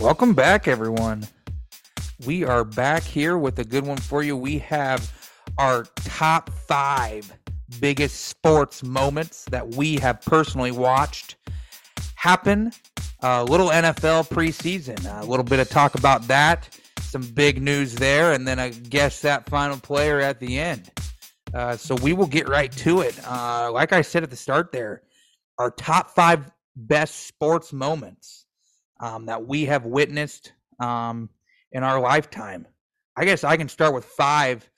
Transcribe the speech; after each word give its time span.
Welcome 0.00 0.32
back, 0.32 0.68
everyone. 0.68 1.26
We 2.24 2.44
are 2.44 2.62
back 2.62 3.02
here 3.02 3.36
with 3.36 3.58
a 3.58 3.64
good 3.64 3.84
one 3.84 3.96
for 3.96 4.22
you. 4.22 4.36
We 4.36 4.60
have 4.60 5.12
our 5.58 5.86
top 5.96 6.50
five 6.50 7.36
biggest 7.80 8.26
sports 8.26 8.84
moments 8.84 9.44
that 9.46 9.74
we 9.74 9.96
have 9.96 10.22
personally 10.22 10.70
watched 10.70 11.34
happen. 12.14 12.70
A 13.22 13.42
little 13.42 13.70
NFL 13.70 14.28
preseason, 14.28 15.04
a 15.20 15.26
little 15.26 15.42
bit 15.42 15.58
of 15.58 15.68
talk 15.68 15.96
about 15.96 16.28
that, 16.28 16.78
some 17.00 17.22
big 17.22 17.60
news 17.60 17.96
there, 17.96 18.34
and 18.34 18.46
then 18.46 18.60
I 18.60 18.68
guess 18.68 19.20
that 19.22 19.48
final 19.50 19.78
player 19.78 20.20
at 20.20 20.38
the 20.38 20.60
end. 20.60 20.92
Uh, 21.52 21.76
so 21.76 21.96
we 21.96 22.12
will 22.12 22.26
get 22.26 22.48
right 22.48 22.70
to 22.70 23.00
it. 23.00 23.18
Uh, 23.26 23.72
like 23.72 23.92
I 23.92 24.02
said 24.02 24.22
at 24.22 24.30
the 24.30 24.36
start 24.36 24.70
there, 24.70 25.02
our 25.58 25.72
top 25.72 26.12
five 26.12 26.48
best 26.76 27.26
sports 27.26 27.72
moments 27.72 28.44
um, 29.00 29.26
that 29.26 29.46
we 29.46 29.66
have 29.66 29.84
witnessed 29.84 30.52
um, 30.80 31.28
in 31.72 31.82
our 31.82 32.00
lifetime. 32.00 32.66
I 33.16 33.24
guess 33.24 33.44
I 33.44 33.56
can 33.56 33.68
start 33.68 33.94
with 33.94 34.04
five. 34.04 34.68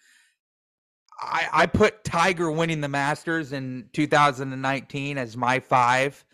I, 1.20 1.48
I 1.52 1.66
put 1.66 2.04
Tiger 2.04 2.50
winning 2.50 2.80
the 2.80 2.88
Masters 2.88 3.52
in 3.52 3.90
2019 3.92 5.18
as 5.18 5.36
my 5.36 5.60
five. 5.60 6.24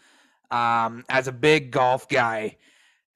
Um, 0.49 1.05
as 1.09 1.27
a 1.27 1.33
big 1.33 1.73
golf 1.73 2.09
guy, 2.09 2.57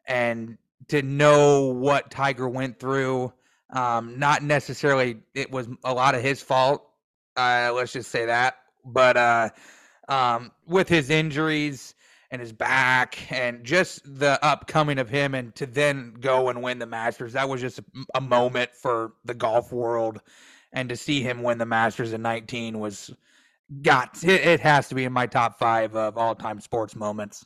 and 0.04 0.58
to 0.88 1.00
know 1.00 1.66
what 1.66 2.10
Tiger 2.10 2.48
went 2.48 2.80
through, 2.80 3.32
um, 3.72 4.18
not 4.18 4.42
necessarily 4.42 5.18
it 5.32 5.52
was 5.52 5.68
a 5.84 5.94
lot 5.94 6.16
of 6.16 6.22
his 6.22 6.42
fault. 6.42 6.84
Uh, 7.36 7.70
let's 7.72 7.92
just 7.92 8.10
say 8.10 8.26
that, 8.26 8.56
but 8.84 9.16
uh, 9.16 9.50
um, 10.08 10.50
with 10.66 10.88
his 10.88 11.08
injuries 11.08 11.94
and 12.30 12.40
his 12.40 12.52
back 12.52 13.30
and 13.32 13.64
just 13.64 14.02
the 14.18 14.42
upcoming 14.44 14.98
of 14.98 15.08
him 15.08 15.34
and 15.34 15.54
to 15.56 15.66
then 15.66 16.14
go 16.20 16.48
and 16.48 16.62
win 16.62 16.78
the 16.78 16.86
Masters. 16.86 17.32
That 17.32 17.48
was 17.48 17.60
just 17.60 17.80
a, 18.14 18.20
moment 18.20 18.70
for 18.74 19.14
the 19.24 19.34
golf 19.34 19.72
world. 19.72 20.20
And 20.72 20.88
to 20.88 20.96
see 20.96 21.22
him 21.22 21.42
win 21.42 21.58
the 21.58 21.66
Masters 21.66 22.12
in 22.12 22.22
19 22.22 22.78
was 22.78 23.10
got 23.82 24.22
it, 24.22 24.40
it 24.46 24.60
has 24.60 24.88
to 24.88 24.94
be 24.94 25.04
in 25.04 25.12
my 25.12 25.26
top 25.26 25.58
five 25.58 25.96
of 25.96 26.16
all 26.16 26.34
time 26.34 26.60
sports 26.60 26.94
moments. 26.94 27.44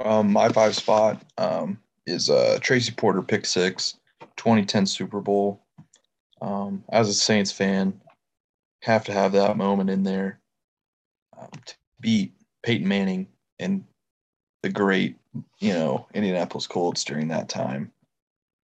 Um, 0.00 0.32
my 0.32 0.48
five 0.48 0.74
spot 0.74 1.22
um, 1.36 1.78
is 2.06 2.30
uh, 2.30 2.58
Tracy 2.62 2.92
Porter 2.92 3.20
pick 3.20 3.44
six, 3.44 3.98
2010 4.36 4.86
Super 4.86 5.20
Bowl. 5.20 5.60
Um, 6.40 6.84
as 6.90 7.08
a 7.08 7.14
Saints 7.14 7.50
fan, 7.50 8.00
have 8.82 9.04
to 9.04 9.12
have 9.12 9.32
that 9.32 9.56
moment 9.56 9.90
in 9.90 10.04
there 10.04 10.40
um, 11.36 11.48
to 11.66 11.74
beat 12.00 12.32
Peyton 12.62 12.86
Manning 12.86 13.28
and 13.58 13.84
the 14.62 14.70
great, 14.70 15.16
you 15.58 15.72
know, 15.72 16.06
Indianapolis 16.14 16.66
Colts 16.66 17.04
during 17.04 17.28
that 17.28 17.48
time. 17.48 17.92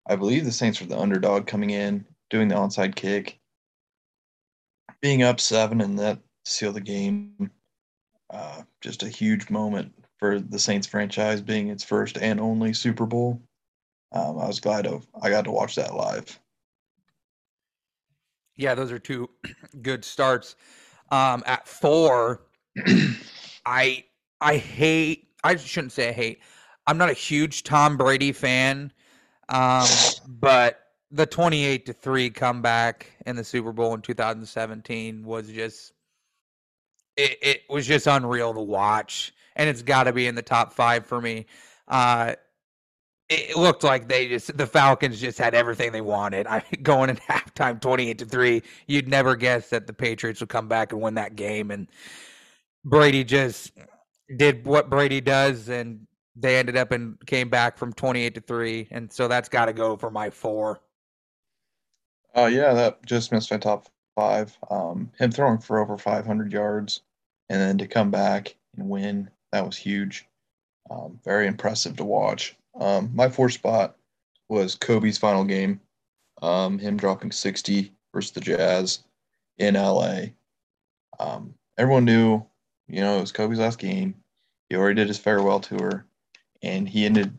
I 0.06 0.16
believe 0.16 0.44
the 0.44 0.52
Saints 0.52 0.80
were 0.80 0.86
the 0.86 0.98
underdog 0.98 1.46
coming 1.46 1.70
in, 1.70 2.04
doing 2.30 2.48
the 2.48 2.56
onside 2.56 2.94
kick, 2.94 3.38
being 5.00 5.22
up 5.22 5.40
seven, 5.40 5.80
and 5.80 5.98
that 5.98 6.18
sealed 6.44 6.74
the 6.74 6.80
game. 6.80 7.50
Uh, 8.30 8.62
just 8.80 9.02
a 9.02 9.08
huge 9.08 9.48
moment 9.50 9.92
for 10.18 10.40
the 10.40 10.58
Saints 10.58 10.86
franchise 10.86 11.40
being 11.40 11.68
its 11.68 11.84
first 11.84 12.18
and 12.18 12.40
only 12.40 12.72
Super 12.72 13.06
Bowl. 13.06 13.40
Um, 14.12 14.38
I 14.38 14.46
was 14.46 14.60
glad 14.60 14.86
of 14.86 15.06
I 15.22 15.30
got 15.30 15.44
to 15.44 15.50
watch 15.50 15.74
that 15.76 15.94
live. 15.94 16.38
Yeah, 18.56 18.74
those 18.74 18.92
are 18.92 18.98
two 18.98 19.28
good 19.82 20.04
starts. 20.04 20.56
Um, 21.10 21.42
at 21.46 21.66
four, 21.66 22.42
I 23.66 24.04
I 24.40 24.56
hate. 24.56 25.28
I 25.42 25.56
shouldn't 25.56 25.92
say 25.92 26.08
I 26.08 26.12
hate. 26.12 26.40
I'm 26.86 26.98
not 26.98 27.10
a 27.10 27.14
huge 27.14 27.62
Tom 27.62 27.96
Brady 27.96 28.32
fan, 28.32 28.92
um, 29.48 29.86
but 30.28 30.80
the 31.10 31.26
28 31.26 31.86
to 31.86 31.92
three 31.92 32.30
comeback 32.30 33.10
in 33.26 33.36
the 33.36 33.44
Super 33.44 33.72
Bowl 33.72 33.94
in 33.94 34.02
2017 34.02 35.24
was 35.24 35.48
just 35.48 35.92
it, 37.16 37.38
it 37.40 37.60
was 37.70 37.86
just 37.86 38.06
unreal 38.06 38.52
to 38.54 38.60
watch, 38.60 39.32
and 39.56 39.68
it's 39.68 39.82
got 39.82 40.04
to 40.04 40.12
be 40.12 40.26
in 40.26 40.34
the 40.34 40.42
top 40.42 40.72
five 40.72 41.06
for 41.06 41.20
me. 41.20 41.46
Uh, 41.88 42.34
it 43.30 43.56
looked 43.56 43.84
like 43.84 44.08
they 44.08 44.28
just 44.28 44.56
the 44.56 44.66
Falcons 44.66 45.20
just 45.20 45.38
had 45.38 45.54
everything 45.54 45.92
they 45.92 46.00
wanted. 46.00 46.46
I 46.46 46.62
going 46.82 47.10
in 47.10 47.16
halftime 47.16 47.80
28 47.80 48.18
to 48.18 48.24
3, 48.26 48.62
you'd 48.86 49.08
never 49.08 49.36
guess 49.36 49.70
that 49.70 49.86
the 49.86 49.92
Patriots 49.92 50.40
would 50.40 50.48
come 50.48 50.68
back 50.68 50.92
and 50.92 51.00
win 51.00 51.14
that 51.14 51.36
game 51.36 51.70
and 51.70 51.88
Brady 52.84 53.24
just 53.24 53.72
did 54.36 54.66
what 54.66 54.90
Brady 54.90 55.20
does, 55.20 55.68
and 55.68 56.06
they 56.36 56.58
ended 56.58 56.76
up 56.76 56.92
and 56.92 57.16
came 57.26 57.48
back 57.48 57.78
from 57.78 57.92
28 57.92 58.34
to 58.34 58.40
3. 58.40 58.88
And 58.90 59.12
so 59.12 59.28
that's 59.28 59.48
got 59.48 59.66
to 59.66 59.72
go 59.72 59.96
for 59.96 60.10
my 60.10 60.30
four. 60.30 60.80
Oh, 62.34 62.44
uh, 62.44 62.48
yeah, 62.48 62.74
that 62.74 63.04
just 63.06 63.30
missed 63.32 63.50
my 63.50 63.58
top 63.58 63.86
five. 64.16 64.56
Um, 64.70 65.10
him 65.18 65.30
throwing 65.30 65.58
for 65.58 65.78
over 65.78 65.96
500 65.96 66.52
yards 66.52 67.02
and 67.48 67.60
then 67.60 67.78
to 67.78 67.86
come 67.86 68.10
back 68.10 68.56
and 68.76 68.88
win, 68.88 69.30
that 69.52 69.64
was 69.64 69.76
huge. 69.76 70.26
Um, 70.90 71.20
very 71.24 71.46
impressive 71.46 71.96
to 71.96 72.04
watch. 72.04 72.56
Um, 72.78 73.10
my 73.14 73.28
fourth 73.28 73.52
spot 73.52 73.96
was 74.48 74.74
Kobe's 74.74 75.18
final 75.18 75.44
game, 75.44 75.80
um, 76.42 76.78
him 76.78 76.96
dropping 76.96 77.32
60 77.32 77.92
versus 78.12 78.32
the 78.32 78.40
Jazz 78.40 79.04
in 79.58 79.74
LA. 79.74 80.22
Um, 81.20 81.54
everyone 81.78 82.04
knew 82.04 82.44
you 82.88 83.00
know, 83.00 83.18
it 83.18 83.20
was 83.20 83.32
Kobe's 83.32 83.58
last 83.58 83.78
game. 83.78 84.14
He 84.68 84.76
already 84.76 84.96
did 84.96 85.08
his 85.08 85.18
farewell 85.18 85.60
tour, 85.60 86.06
and 86.62 86.88
he 86.88 87.04
ended 87.04 87.38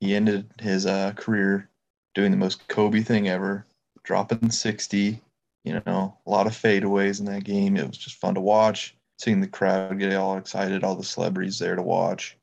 he 0.00 0.14
ended 0.14 0.50
his 0.60 0.86
uh, 0.86 1.12
career 1.12 1.68
doing 2.14 2.30
the 2.30 2.36
most 2.36 2.66
Kobe 2.68 3.00
thing 3.00 3.28
ever, 3.28 3.66
dropping 4.02 4.50
60. 4.50 5.20
You 5.64 5.82
know, 5.86 6.18
a 6.26 6.30
lot 6.30 6.46
of 6.46 6.52
fadeaways 6.52 7.20
in 7.20 7.26
that 7.26 7.44
game. 7.44 7.76
It 7.76 7.86
was 7.86 7.96
just 7.96 8.16
fun 8.16 8.34
to 8.34 8.40
watch, 8.40 8.94
seeing 9.18 9.40
the 9.40 9.46
crowd 9.46 9.98
get 9.98 10.14
all 10.14 10.36
excited, 10.36 10.84
all 10.84 10.94
the 10.94 11.04
celebrities 11.04 11.58
there 11.58 11.74
to 11.74 11.82
watch. 11.82 12.36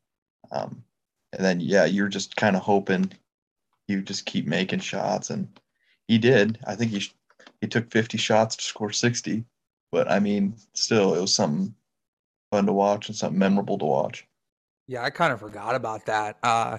Um, 0.51 0.83
and 1.31 1.45
then, 1.45 1.59
yeah, 1.59 1.85
you're 1.85 2.07
just 2.07 2.35
kind 2.35 2.55
of 2.55 2.63
hoping 2.63 3.11
would 3.95 4.07
just 4.07 4.25
keep 4.25 4.47
making 4.47 4.79
shots, 4.79 5.29
and 5.29 5.47
he 6.07 6.17
did. 6.17 6.59
I 6.65 6.75
think 6.75 6.91
he 6.91 7.03
he 7.59 7.67
took 7.67 7.91
50 7.91 8.17
shots 8.17 8.55
to 8.55 8.63
score 8.63 8.91
60, 8.91 9.43
but 9.91 10.09
I 10.09 10.19
mean, 10.19 10.55
still, 10.73 11.13
it 11.13 11.21
was 11.21 11.33
something 11.33 11.75
fun 12.51 12.65
to 12.67 12.73
watch 12.73 13.07
and 13.07 13.17
something 13.17 13.39
memorable 13.39 13.77
to 13.79 13.85
watch. 13.85 14.27
Yeah, 14.87 15.03
I 15.03 15.09
kind 15.09 15.33
of 15.33 15.39
forgot 15.39 15.73
about 15.73 16.05
that. 16.05 16.37
Uh, 16.43 16.77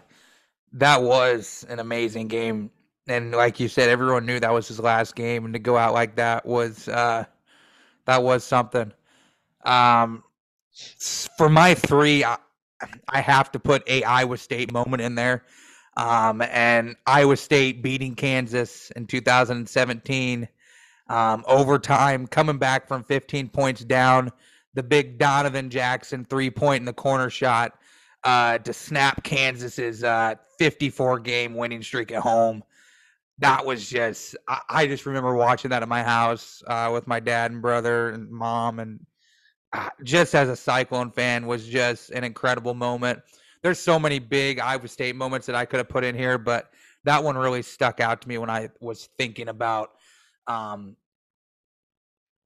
that 0.75 1.03
was 1.03 1.67
an 1.69 1.81
amazing 1.81 2.29
game, 2.29 2.71
and 3.09 3.33
like 3.33 3.59
you 3.59 3.69
said, 3.69 3.89
everyone 3.89 4.27
knew 4.27 4.39
that 4.39 4.53
was 4.53 4.69
his 4.69 4.79
last 4.79 5.17
game, 5.17 5.45
and 5.45 5.55
to 5.55 5.59
go 5.59 5.77
out 5.77 5.95
like 5.95 6.17
that 6.17 6.47
was 6.47 6.89
uh, 6.89 7.25
that 8.05 8.23
was 8.23 8.45
something. 8.45 8.93
Um, 9.65 10.23
for 11.37 11.49
my 11.49 11.75
three, 11.75 12.25
I, 12.25 12.37
I 13.09 13.21
have 13.21 13.51
to 13.53 13.59
put 13.59 13.83
a 13.89 14.03
Iowa 14.05 14.37
State 14.37 14.73
moment 14.73 15.03
in 15.03 15.15
there. 15.15 15.45
Um, 15.97 16.41
and 16.43 16.97
Iowa 17.07 17.37
State 17.37 17.83
beating 17.83 18.15
Kansas 18.15 18.91
in 18.93 19.07
2017, 19.07 20.49
um, 21.09 21.45
overtime, 21.47 22.27
coming 22.27 22.57
back 22.57 22.89
from 22.89 23.05
15 23.05 23.51
points 23.51 23.85
down 23.85 24.33
the 24.75 24.83
big 24.83 25.19
Donovan 25.19 25.71
Jackson 25.71 26.25
three 26.25 26.51
point 26.51 26.81
in 26.81 26.85
the 26.87 26.93
corner 26.93 27.31
shot 27.31 27.73
uh, 28.25 28.59
to 28.59 28.73
snap 28.73 29.23
Kansas's 29.25 30.05
uh, 30.05 30.35
54 30.59 31.21
game 31.21 31.55
winning 31.55 31.83
streak 31.83 32.13
at 32.13 32.23
home. 32.23 32.63
That 33.39 33.65
was 33.65 33.89
just, 33.89 34.37
I, 34.49 34.61
I 34.69 34.87
just 34.87 35.07
remember 35.07 35.35
watching 35.35 35.71
that 35.71 35.83
at 35.83 35.89
my 35.89 36.03
house 36.03 36.63
uh, 36.67 36.91
with 36.93 37.07
my 37.07 37.19
dad 37.19 37.51
and 37.51 37.61
brother 37.61 38.11
and 38.11 38.31
mom. 38.31 38.79
And 38.79 39.05
uh, 39.73 39.89
just 40.05 40.35
as 40.35 40.49
a 40.49 40.57
Cyclone 40.57 41.11
fan, 41.11 41.47
was 41.47 41.67
just 41.67 42.11
an 42.11 42.25
incredible 42.25 42.75
moment. 42.75 43.21
There's 43.63 43.79
so 43.79 43.99
many 43.99 44.19
big 44.19 44.59
Iowa 44.59 44.89
State 44.89 45.17
moments 45.17 45.47
that 45.47 45.57
I 45.57 45.65
could 45.65 45.79
have 45.79 45.89
put 45.89 46.05
in 46.05 46.15
here, 46.15 46.39
but 46.39 46.71
that 47.05 47.23
one 47.23 47.37
really 47.37 47.63
stuck 47.63 48.01
out 48.01 48.21
to 48.23 48.29
me 48.29 48.39
when 48.39 48.51
I 48.51 48.69
was 48.81 49.09
thinking 49.19 49.49
about 49.49 49.91
um, 50.47 50.97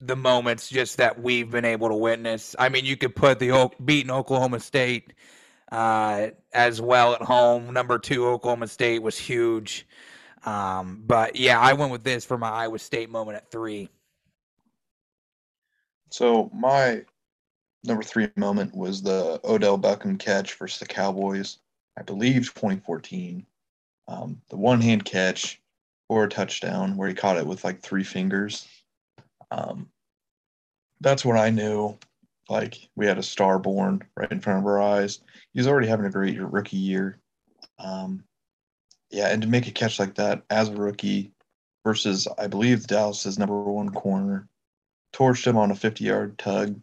the 0.00 0.16
moments 0.16 0.69
just 0.69 0.98
that 0.98 1.20
we've 1.20 1.50
been 1.50 1.64
able 1.64 1.88
to 1.88 1.94
witness. 1.94 2.54
I 2.58 2.69
mean, 2.69 2.84
you 2.84 2.96
could 2.96 3.16
put 3.16 3.38
the 3.38 3.70
beating 3.84 4.10
Oklahoma 4.10 4.60
State 4.60 5.14
uh, 5.72 6.28
as 6.52 6.81
well 6.81 7.14
at 7.14 7.22
home. 7.22 7.72
Number 7.72 7.98
two, 7.98 8.26
Oklahoma 8.26 8.69
State 8.69 9.02
was 9.02 9.19
huge. 9.19 9.87
Um, 10.44 11.02
but 11.06 11.37
yeah, 11.37 11.58
I 11.58 11.72
went 11.72 11.93
with 11.93 12.04
this 12.04 12.25
for 12.25 12.38
my 12.38 12.50
Iowa 12.50 12.78
State 12.78 13.10
moment 13.10 13.37
at 13.37 13.50
three. 13.50 13.88
So 16.10 16.50
my 16.54 17.04
number 17.84 18.02
three 18.02 18.28
moment 18.37 18.75
was 18.75 19.02
the 19.02 19.40
Odell 19.44 19.78
Beckham 19.78 20.19
catch 20.19 20.54
versus 20.54 20.78
the 20.78 20.87
Cowboys. 20.87 21.58
I 21.98 22.02
believe 22.02 22.54
2014. 22.54 23.44
Um, 24.08 24.40
the 24.50 24.56
one 24.56 24.81
hand 24.81 25.04
catch 25.04 25.60
or 26.08 26.25
a 26.25 26.28
touchdown 26.28 26.96
where 26.96 27.08
he 27.08 27.14
caught 27.14 27.38
it 27.38 27.46
with 27.46 27.64
like 27.64 27.81
three 27.81 28.04
fingers. 28.04 28.69
Um, 29.50 29.88
that's 31.00 31.25
when 31.25 31.37
I 31.37 31.50
knew 31.50 31.98
like 32.48 32.88
we 32.94 33.06
had 33.06 33.19
a 33.19 33.22
star 33.22 33.58
born 33.58 34.02
right 34.16 34.31
in 34.31 34.40
front 34.40 34.60
of 34.60 34.66
our 34.66 34.81
eyes. 34.81 35.20
He's 35.52 35.66
already 35.66 35.88
having 35.88 36.06
a 36.06 36.10
great 36.10 36.40
rookie 36.40 36.76
year. 36.76 37.19
Um, 37.78 38.25
yeah, 39.10 39.28
and 39.28 39.43
to 39.43 39.48
make 39.48 39.66
a 39.66 39.72
catch 39.72 39.98
like 39.98 40.14
that 40.16 40.43
as 40.50 40.69
a 40.69 40.75
rookie 40.75 41.32
versus, 41.84 42.26
I 42.38 42.46
believe, 42.46 42.87
Dallas's 42.87 43.38
number 43.38 43.60
one 43.60 43.90
corner, 43.90 44.48
torched 45.12 45.46
him 45.46 45.56
on 45.56 45.70
a 45.70 45.76
50 45.76 46.04
yard 46.04 46.38
tug. 46.38 46.81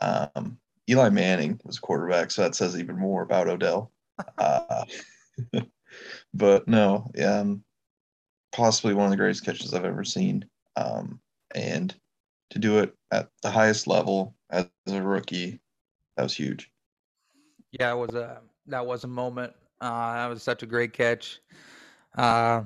Um, 0.00 0.58
Eli 0.88 1.08
Manning 1.10 1.60
was 1.64 1.78
quarterback, 1.78 2.30
so 2.30 2.42
that 2.42 2.54
says 2.54 2.78
even 2.78 2.98
more 2.98 3.22
about 3.22 3.48
Odell. 3.48 3.90
Uh, 4.38 4.86
but 6.32 6.66
no, 6.66 7.10
um, 7.22 7.62
possibly 8.50 8.94
one 8.94 9.04
of 9.04 9.10
the 9.10 9.16
greatest 9.18 9.44
catches 9.44 9.74
I've 9.74 9.84
ever 9.84 10.04
seen. 10.04 10.46
Um, 10.74 11.20
and 11.56 11.94
to 12.50 12.58
do 12.58 12.78
it 12.78 12.94
at 13.10 13.30
the 13.42 13.50
highest 13.50 13.88
level 13.88 14.36
as 14.50 14.68
a 14.86 15.02
rookie, 15.02 15.58
that 16.16 16.22
was 16.22 16.34
huge. 16.34 16.70
Yeah, 17.72 17.92
it 17.92 17.96
was 17.96 18.14
a 18.14 18.40
that 18.66 18.86
was 18.86 19.04
a 19.04 19.08
moment. 19.08 19.52
Uh, 19.80 20.14
that 20.14 20.26
was 20.26 20.42
such 20.42 20.62
a 20.62 20.66
great 20.66 20.92
catch. 20.92 21.40
Uh, 22.16 22.62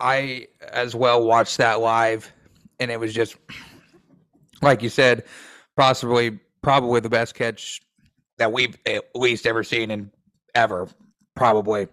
I 0.00 0.46
as 0.72 0.94
well 0.94 1.26
watched 1.26 1.58
that 1.58 1.80
live, 1.80 2.32
and 2.80 2.90
it 2.90 2.98
was 2.98 3.12
just 3.12 3.36
like 4.62 4.82
you 4.82 4.88
said, 4.88 5.24
possibly 5.76 6.38
probably 6.62 7.00
the 7.00 7.10
best 7.10 7.34
catch 7.34 7.82
that 8.38 8.52
we've 8.52 8.76
at 8.86 9.04
least 9.14 9.46
ever 9.46 9.62
seen 9.62 9.90
in 9.90 10.10
ever, 10.54 10.88
probably. 11.34 11.88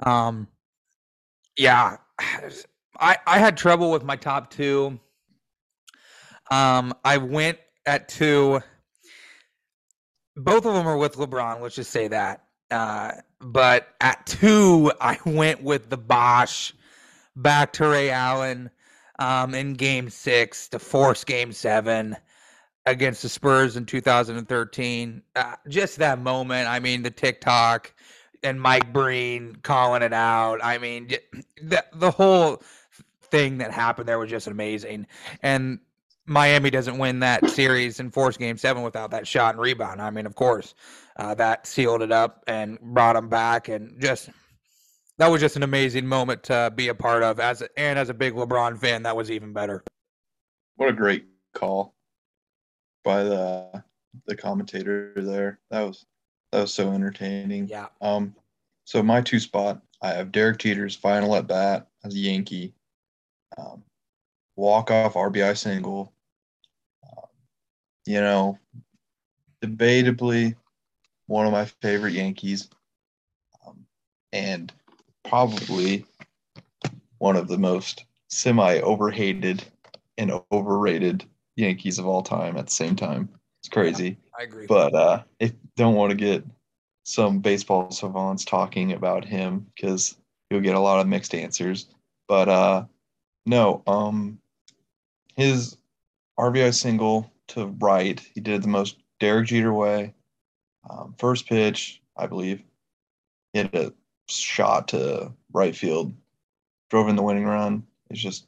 Um, 0.00 0.46
yeah, 1.56 1.96
I 3.00 3.16
I 3.26 3.38
had 3.38 3.56
trouble 3.56 3.90
with 3.90 4.04
my 4.04 4.16
top 4.16 4.50
two. 4.50 4.98
Um, 6.50 6.94
I 7.04 7.18
went 7.18 7.58
at 7.86 8.08
two. 8.08 8.60
Both 10.36 10.66
of 10.66 10.74
them 10.74 10.86
are 10.86 10.96
with 10.96 11.16
LeBron. 11.16 11.60
Let's 11.60 11.74
just 11.74 11.90
say 11.90 12.08
that. 12.08 12.44
Uh, 12.70 13.12
but 13.40 13.88
at 14.00 14.26
two, 14.26 14.92
I 15.00 15.18
went 15.24 15.62
with 15.62 15.90
the 15.90 15.96
Bosh 15.96 16.74
back 17.36 17.72
to 17.74 17.88
Ray 17.88 18.10
Allen 18.10 18.70
um, 19.18 19.54
in 19.54 19.74
Game 19.74 20.10
Six 20.10 20.68
to 20.68 20.78
force 20.78 21.24
Game 21.24 21.52
Seven 21.52 22.16
against 22.86 23.22
the 23.22 23.28
Spurs 23.28 23.76
in 23.76 23.84
2013. 23.84 25.22
Uh, 25.36 25.54
just 25.68 25.98
that 25.98 26.18
moment. 26.20 26.68
I 26.68 26.80
mean, 26.80 27.02
the 27.02 27.10
TikTok 27.10 27.92
and 28.42 28.60
Mike 28.60 28.92
Breen 28.92 29.56
calling 29.62 30.02
it 30.02 30.12
out. 30.12 30.60
I 30.62 30.78
mean, 30.78 31.08
the 31.62 31.84
the 31.92 32.10
whole 32.10 32.62
thing 33.22 33.58
that 33.58 33.72
happened 33.72 34.08
there 34.08 34.18
was 34.18 34.30
just 34.30 34.46
amazing. 34.46 35.06
And 35.42 35.80
Miami 36.28 36.70
doesn't 36.70 36.98
win 36.98 37.20
that 37.20 37.48
series 37.50 38.00
in 38.00 38.10
force 38.10 38.36
game 38.36 38.58
seven 38.58 38.82
without 38.82 39.10
that 39.12 39.26
shot 39.26 39.54
and 39.54 39.62
rebound. 39.62 40.02
I 40.02 40.10
mean, 40.10 40.26
of 40.26 40.34
course, 40.34 40.74
uh, 41.16 41.34
that 41.34 41.66
sealed 41.66 42.02
it 42.02 42.12
up 42.12 42.44
and 42.46 42.78
brought 42.80 43.14
them 43.14 43.28
back, 43.28 43.68
and 43.68 44.00
just 44.00 44.28
that 45.16 45.30
was 45.30 45.40
just 45.40 45.56
an 45.56 45.62
amazing 45.62 46.06
moment 46.06 46.44
to 46.44 46.72
be 46.74 46.88
a 46.88 46.94
part 46.94 47.22
of. 47.22 47.40
As 47.40 47.62
a, 47.62 47.68
and 47.78 47.98
as 47.98 48.10
a 48.10 48.14
big 48.14 48.34
LeBron 48.34 48.78
fan, 48.78 49.02
that 49.04 49.16
was 49.16 49.30
even 49.30 49.52
better. 49.52 49.82
What 50.76 50.90
a 50.90 50.92
great 50.92 51.26
call 51.54 51.94
by 53.04 53.24
the 53.24 53.82
the 54.26 54.36
commentator 54.36 55.12
there. 55.16 55.60
That 55.70 55.80
was 55.82 56.04
that 56.52 56.60
was 56.60 56.74
so 56.74 56.92
entertaining. 56.92 57.68
Yeah. 57.68 57.86
Um. 58.00 58.34
So 58.84 59.02
my 59.02 59.20
two 59.20 59.40
spot, 59.40 59.80
I 60.02 60.10
have 60.10 60.32
Derek 60.32 60.58
Jeter's 60.58 60.94
final 60.94 61.34
at 61.36 61.46
bat 61.46 61.88
as 62.04 62.14
a 62.14 62.18
Yankee. 62.18 62.74
Um, 63.58 63.82
walk 64.56 64.90
off 64.90 65.14
RBI 65.14 65.56
single 65.56 66.12
you 68.08 68.22
know, 68.22 68.58
debatably 69.62 70.54
one 71.26 71.44
of 71.44 71.52
my 71.52 71.66
favorite 71.82 72.14
Yankees, 72.14 72.70
um, 73.66 73.84
and 74.32 74.72
probably 75.28 76.06
one 77.18 77.36
of 77.36 77.48
the 77.48 77.58
most 77.58 78.06
semi 78.28 78.80
overhated 78.80 79.62
and 80.16 80.32
overrated 80.50 81.22
Yankees 81.56 81.98
of 81.98 82.06
all 82.06 82.22
time 82.22 82.56
at 82.56 82.68
the 82.68 82.72
same 82.72 82.96
time. 82.96 83.28
It's 83.60 83.68
crazy. 83.68 84.08
Yeah, 84.08 84.40
I 84.40 84.42
agree. 84.44 84.66
But 84.66 84.94
uh, 84.94 85.22
if 85.38 85.52
don't 85.76 85.94
want 85.94 86.10
to 86.10 86.16
get 86.16 86.44
some 87.04 87.40
baseball 87.40 87.90
savants 87.90 88.46
talking 88.46 88.92
about 88.94 89.26
him 89.26 89.66
because 89.74 90.16
you'll 90.48 90.62
get 90.62 90.76
a 90.76 90.80
lot 90.80 91.00
of 91.00 91.06
mixed 91.06 91.34
answers. 91.34 91.86
But 92.26 92.48
uh, 92.48 92.84
no, 93.44 93.82
um, 93.86 94.38
his 95.36 95.76
RBI 96.38 96.74
single 96.74 97.30
to 97.48 97.66
right. 97.78 98.20
He 98.34 98.40
did 98.40 98.54
it 98.54 98.62
the 98.62 98.68
most 98.68 98.96
Derek 99.20 99.48
Jeter 99.48 99.72
way. 99.72 100.14
Um, 100.88 101.14
first 101.18 101.46
pitch, 101.46 102.00
I 102.16 102.26
believe, 102.26 102.62
hit 103.52 103.74
a 103.74 103.92
shot 104.28 104.88
to 104.88 105.32
right 105.52 105.74
field, 105.74 106.14
drove 106.90 107.08
in 107.08 107.16
the 107.16 107.22
winning 107.22 107.44
run. 107.44 107.82
It's 108.10 108.20
just 108.20 108.46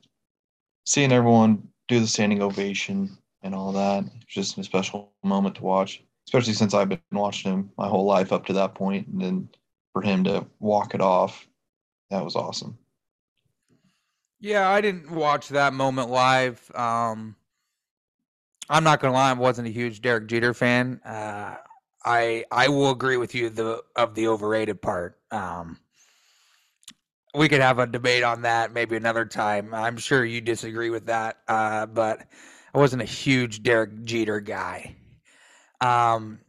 seeing 0.86 1.12
everyone 1.12 1.68
do 1.88 2.00
the 2.00 2.06
standing 2.06 2.42
ovation 2.42 3.16
and 3.42 3.54
all 3.54 3.72
that. 3.72 4.04
It's 4.22 4.34
just 4.34 4.58
a 4.58 4.64
special 4.64 5.12
moment 5.22 5.56
to 5.56 5.62
watch, 5.62 6.02
especially 6.26 6.54
since 6.54 6.74
I've 6.74 6.88
been 6.88 7.00
watching 7.12 7.52
him 7.52 7.70
my 7.76 7.88
whole 7.88 8.04
life 8.04 8.32
up 8.32 8.46
to 8.46 8.52
that 8.54 8.74
point, 8.74 9.06
and 9.08 9.20
then 9.20 9.48
for 9.92 10.02
him 10.02 10.24
to 10.24 10.46
walk 10.60 10.94
it 10.94 11.00
off, 11.00 11.46
that 12.10 12.24
was 12.24 12.36
awesome. 12.36 12.78
Yeah, 14.40 14.70
I 14.70 14.80
didn't 14.80 15.10
watch 15.10 15.48
that 15.48 15.74
moment 15.74 16.10
live. 16.10 16.70
Um, 16.74 17.36
I'm 18.70 18.84
not 18.84 19.00
gonna 19.00 19.14
lie, 19.14 19.30
I 19.30 19.32
wasn't 19.32 19.66
a 19.66 19.72
huge 19.72 20.00
Derek 20.00 20.28
Jeter 20.28 20.54
fan. 20.54 21.00
Uh, 21.04 21.56
I 22.04 22.44
I 22.52 22.68
will 22.68 22.90
agree 22.90 23.16
with 23.16 23.34
you 23.34 23.50
the 23.50 23.82
of 23.96 24.14
the 24.14 24.28
overrated 24.28 24.80
part. 24.80 25.18
Um, 25.32 25.78
we 27.34 27.48
could 27.48 27.60
have 27.60 27.80
a 27.80 27.86
debate 27.86 28.22
on 28.22 28.42
that 28.42 28.72
maybe 28.72 28.96
another 28.96 29.24
time. 29.24 29.74
I'm 29.74 29.96
sure 29.96 30.24
you 30.24 30.40
disagree 30.40 30.90
with 30.90 31.06
that, 31.06 31.38
uh, 31.48 31.86
but 31.86 32.26
I 32.72 32.78
wasn't 32.78 33.02
a 33.02 33.06
huge 33.06 33.62
Derek 33.62 34.04
Jeter 34.04 34.40
guy. 34.40 34.96
Um, 35.80 36.40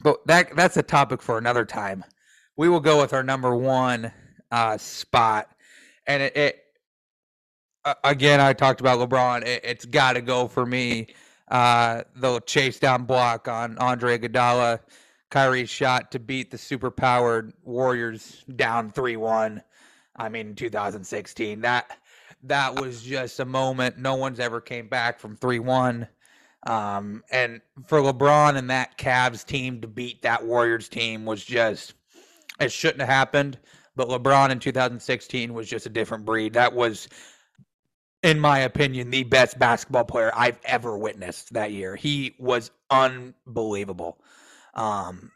but 0.00 0.24
that 0.26 0.54
that's 0.54 0.76
a 0.76 0.82
topic 0.82 1.22
for 1.22 1.38
another 1.38 1.64
time. 1.64 2.04
We 2.56 2.68
will 2.68 2.80
go 2.80 3.00
with 3.00 3.12
our 3.12 3.24
number 3.24 3.56
one 3.56 4.12
uh, 4.52 4.78
spot, 4.78 5.48
and 6.06 6.22
it, 6.22 6.36
it 6.36 6.64
again 8.04 8.40
I 8.40 8.52
talked 8.52 8.80
about 8.80 8.98
LeBron. 9.00 9.44
It, 9.44 9.64
it's 9.64 9.84
got 9.84 10.12
to 10.12 10.20
go 10.20 10.46
for 10.46 10.64
me 10.64 11.14
uh, 11.52 12.02
the 12.16 12.40
chase 12.40 12.78
down 12.78 13.04
block 13.04 13.46
on 13.46 13.76
Andre 13.76 14.18
Iguodala, 14.18 14.80
Kyrie's 15.30 15.68
shot 15.68 16.10
to 16.12 16.18
beat 16.18 16.50
the 16.50 16.56
super-powered 16.56 17.52
Warriors 17.62 18.42
down 18.56 18.90
3-1. 18.90 19.62
I 20.16 20.28
mean, 20.30 20.54
2016, 20.54 21.60
that 21.60 21.98
that 22.44 22.80
was 22.80 23.02
just 23.02 23.38
a 23.38 23.44
moment. 23.44 23.98
No 23.98 24.14
one's 24.16 24.40
ever 24.40 24.60
came 24.62 24.88
back 24.88 25.20
from 25.20 25.36
3-1. 25.36 26.08
Um, 26.66 27.22
and 27.30 27.60
for 27.86 28.00
LeBron 28.00 28.56
and 28.56 28.70
that 28.70 28.96
Cavs 28.96 29.44
team 29.44 29.80
to 29.82 29.88
beat 29.88 30.22
that 30.22 30.44
Warriors 30.44 30.88
team 30.88 31.26
was 31.26 31.44
just 31.44 31.94
it 32.60 32.72
shouldn't 32.72 33.00
have 33.00 33.08
happened. 33.08 33.58
But 33.94 34.08
LeBron 34.08 34.50
in 34.50 34.58
2016 34.58 35.52
was 35.52 35.68
just 35.68 35.84
a 35.84 35.90
different 35.90 36.24
breed. 36.24 36.54
That 36.54 36.72
was 36.72 37.08
in 38.22 38.38
my 38.38 38.60
opinion, 38.60 39.10
the 39.10 39.24
best 39.24 39.58
basketball 39.58 40.04
player 40.04 40.30
I've 40.34 40.58
ever 40.64 40.96
witnessed 40.96 41.52
that 41.54 41.72
year. 41.72 41.96
He 41.96 42.34
was 42.38 42.70
unbelievable. 42.90 44.18
Um, 44.74 45.32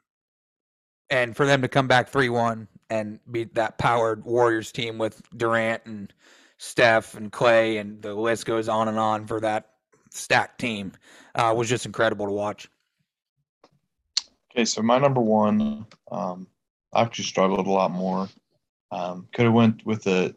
and 1.11 1.37
for 1.37 1.47
them 1.47 1.63
to 1.63 1.69
come 1.69 1.89
back 1.89 2.09
3 2.09 2.29
1 2.29 2.69
and 2.91 3.19
beat 3.31 3.55
that 3.55 3.79
powered 3.79 4.25
Warriors 4.25 4.71
team 4.73 4.99
with 4.99 5.21
Durant 5.37 5.83
and 5.87 6.13
Steph 6.59 7.15
and 7.15 7.31
Clay, 7.31 7.79
and 7.79 8.01
the 8.01 8.15
list 8.15 8.47
goes 8.47 8.69
on 8.69 8.89
and 8.89 8.99
on 8.99 9.27
for 9.27 9.41
that 9.41 9.73
stacked 10.11 10.61
team 10.61 10.93
uh, 11.35 11.53
was 11.57 11.69
just 11.69 11.87
incredible 11.87 12.27
to 12.27 12.33
watch. 12.33 12.69
Okay, 14.51 14.65
so 14.65 14.81
my 14.81 14.99
number 14.99 15.21
one, 15.21 15.87
um, 16.11 16.47
I 16.93 17.03
actually 17.03 17.25
struggled 17.25 17.67
a 17.67 17.71
lot 17.71 17.91
more. 17.91 18.29
Um, 18.91 19.29
could 19.35 19.45
have 19.45 19.55
went 19.55 19.85
with 19.85 20.05
the 20.05 20.35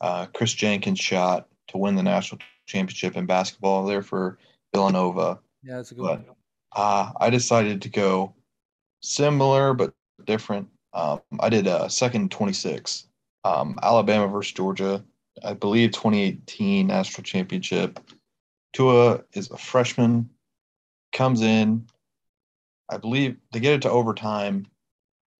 uh, 0.00 0.26
Kris 0.26 0.52
Jenkins 0.52 0.98
shot 0.98 1.48
to 1.70 1.78
win 1.78 1.94
the 1.94 2.02
national 2.02 2.40
championship 2.66 3.16
in 3.16 3.26
basketball 3.26 3.84
there 3.84 4.02
for 4.02 4.38
Villanova. 4.74 5.38
Yeah, 5.62 5.76
that's 5.76 5.92
a 5.92 5.94
good 5.94 6.02
but, 6.02 6.26
one. 6.26 6.36
Uh, 6.74 7.10
I 7.20 7.30
decided 7.30 7.82
to 7.82 7.88
go 7.88 8.34
similar 9.00 9.74
but 9.74 9.92
different. 10.24 10.68
Um, 10.92 11.20
I 11.38 11.48
did 11.48 11.66
a 11.66 11.88
second 11.88 12.30
26, 12.30 13.06
um, 13.44 13.78
Alabama 13.82 14.28
versus 14.28 14.52
Georgia. 14.52 15.04
I 15.44 15.54
believe 15.54 15.92
2018 15.92 16.86
national 16.86 17.24
championship. 17.24 18.00
Tua 18.72 19.22
is 19.32 19.50
a 19.50 19.56
freshman, 19.56 20.28
comes 21.12 21.42
in. 21.42 21.86
I 22.88 22.96
believe 22.96 23.36
they 23.52 23.60
get 23.60 23.74
it 23.74 23.82
to 23.82 23.90
overtime. 23.90 24.66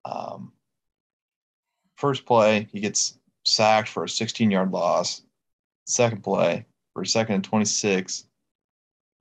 Um, 0.05 0.53
first 1.97 2.25
play, 2.25 2.69
he 2.73 2.81
gets 2.81 3.19
sacked 3.45 3.89
for 3.89 4.05
a 4.05 4.09
16 4.09 4.51
yard 4.51 4.71
loss 4.71 5.23
second 5.91 6.23
play 6.23 6.67
for 6.95 7.05
second 7.05 7.37
and 7.37 7.45
26, 7.45 8.25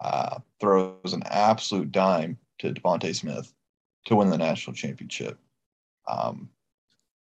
uh, 0.01 0.39
throws 0.59 1.13
an 1.13 1.23
absolute 1.25 1.91
dime 1.91 2.37
to 2.59 2.73
DeVonta 2.73 3.13
Smith 3.15 3.53
to 4.05 4.15
win 4.15 4.29
the 4.29 4.37
national 4.37 4.75
championship. 4.75 5.37
Um, 6.07 6.49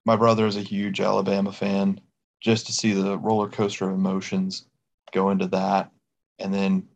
my 0.06 0.16
brother 0.16 0.46
is 0.46 0.58
a 0.58 0.62
huge 0.62 1.02
Alabama 1.02 1.52
fan. 1.52 2.00
Just 2.42 2.68
to 2.68 2.74
see 2.74 2.94
the 2.94 3.18
roller 3.18 3.50
coaster 3.50 3.90
of 3.90 3.96
emotions 3.96 4.66
go 5.12 5.32
into 5.32 5.48
that, 5.48 5.90
and 6.38 6.54
then 6.54 6.88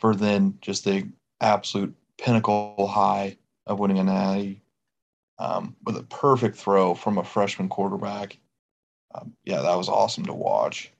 for 0.00 0.16
then 0.16 0.58
just 0.60 0.84
the 0.84 1.08
absolute 1.40 1.94
pinnacle 2.18 2.88
high 2.88 3.36
of 3.66 3.78
winning 3.78 3.98
a 3.98 4.04
natty 4.04 4.62
um, 5.38 5.76
with 5.84 5.96
a 5.96 6.02
perfect 6.04 6.56
throw 6.56 6.94
from 6.94 7.18
a 7.18 7.24
freshman 7.24 7.68
quarterback. 7.68 8.38
Um, 9.14 9.34
yeah, 9.44 9.60
that 9.60 9.76
was 9.76 9.88
awesome 9.88 10.24
to 10.26 10.32
watch. 10.32 10.90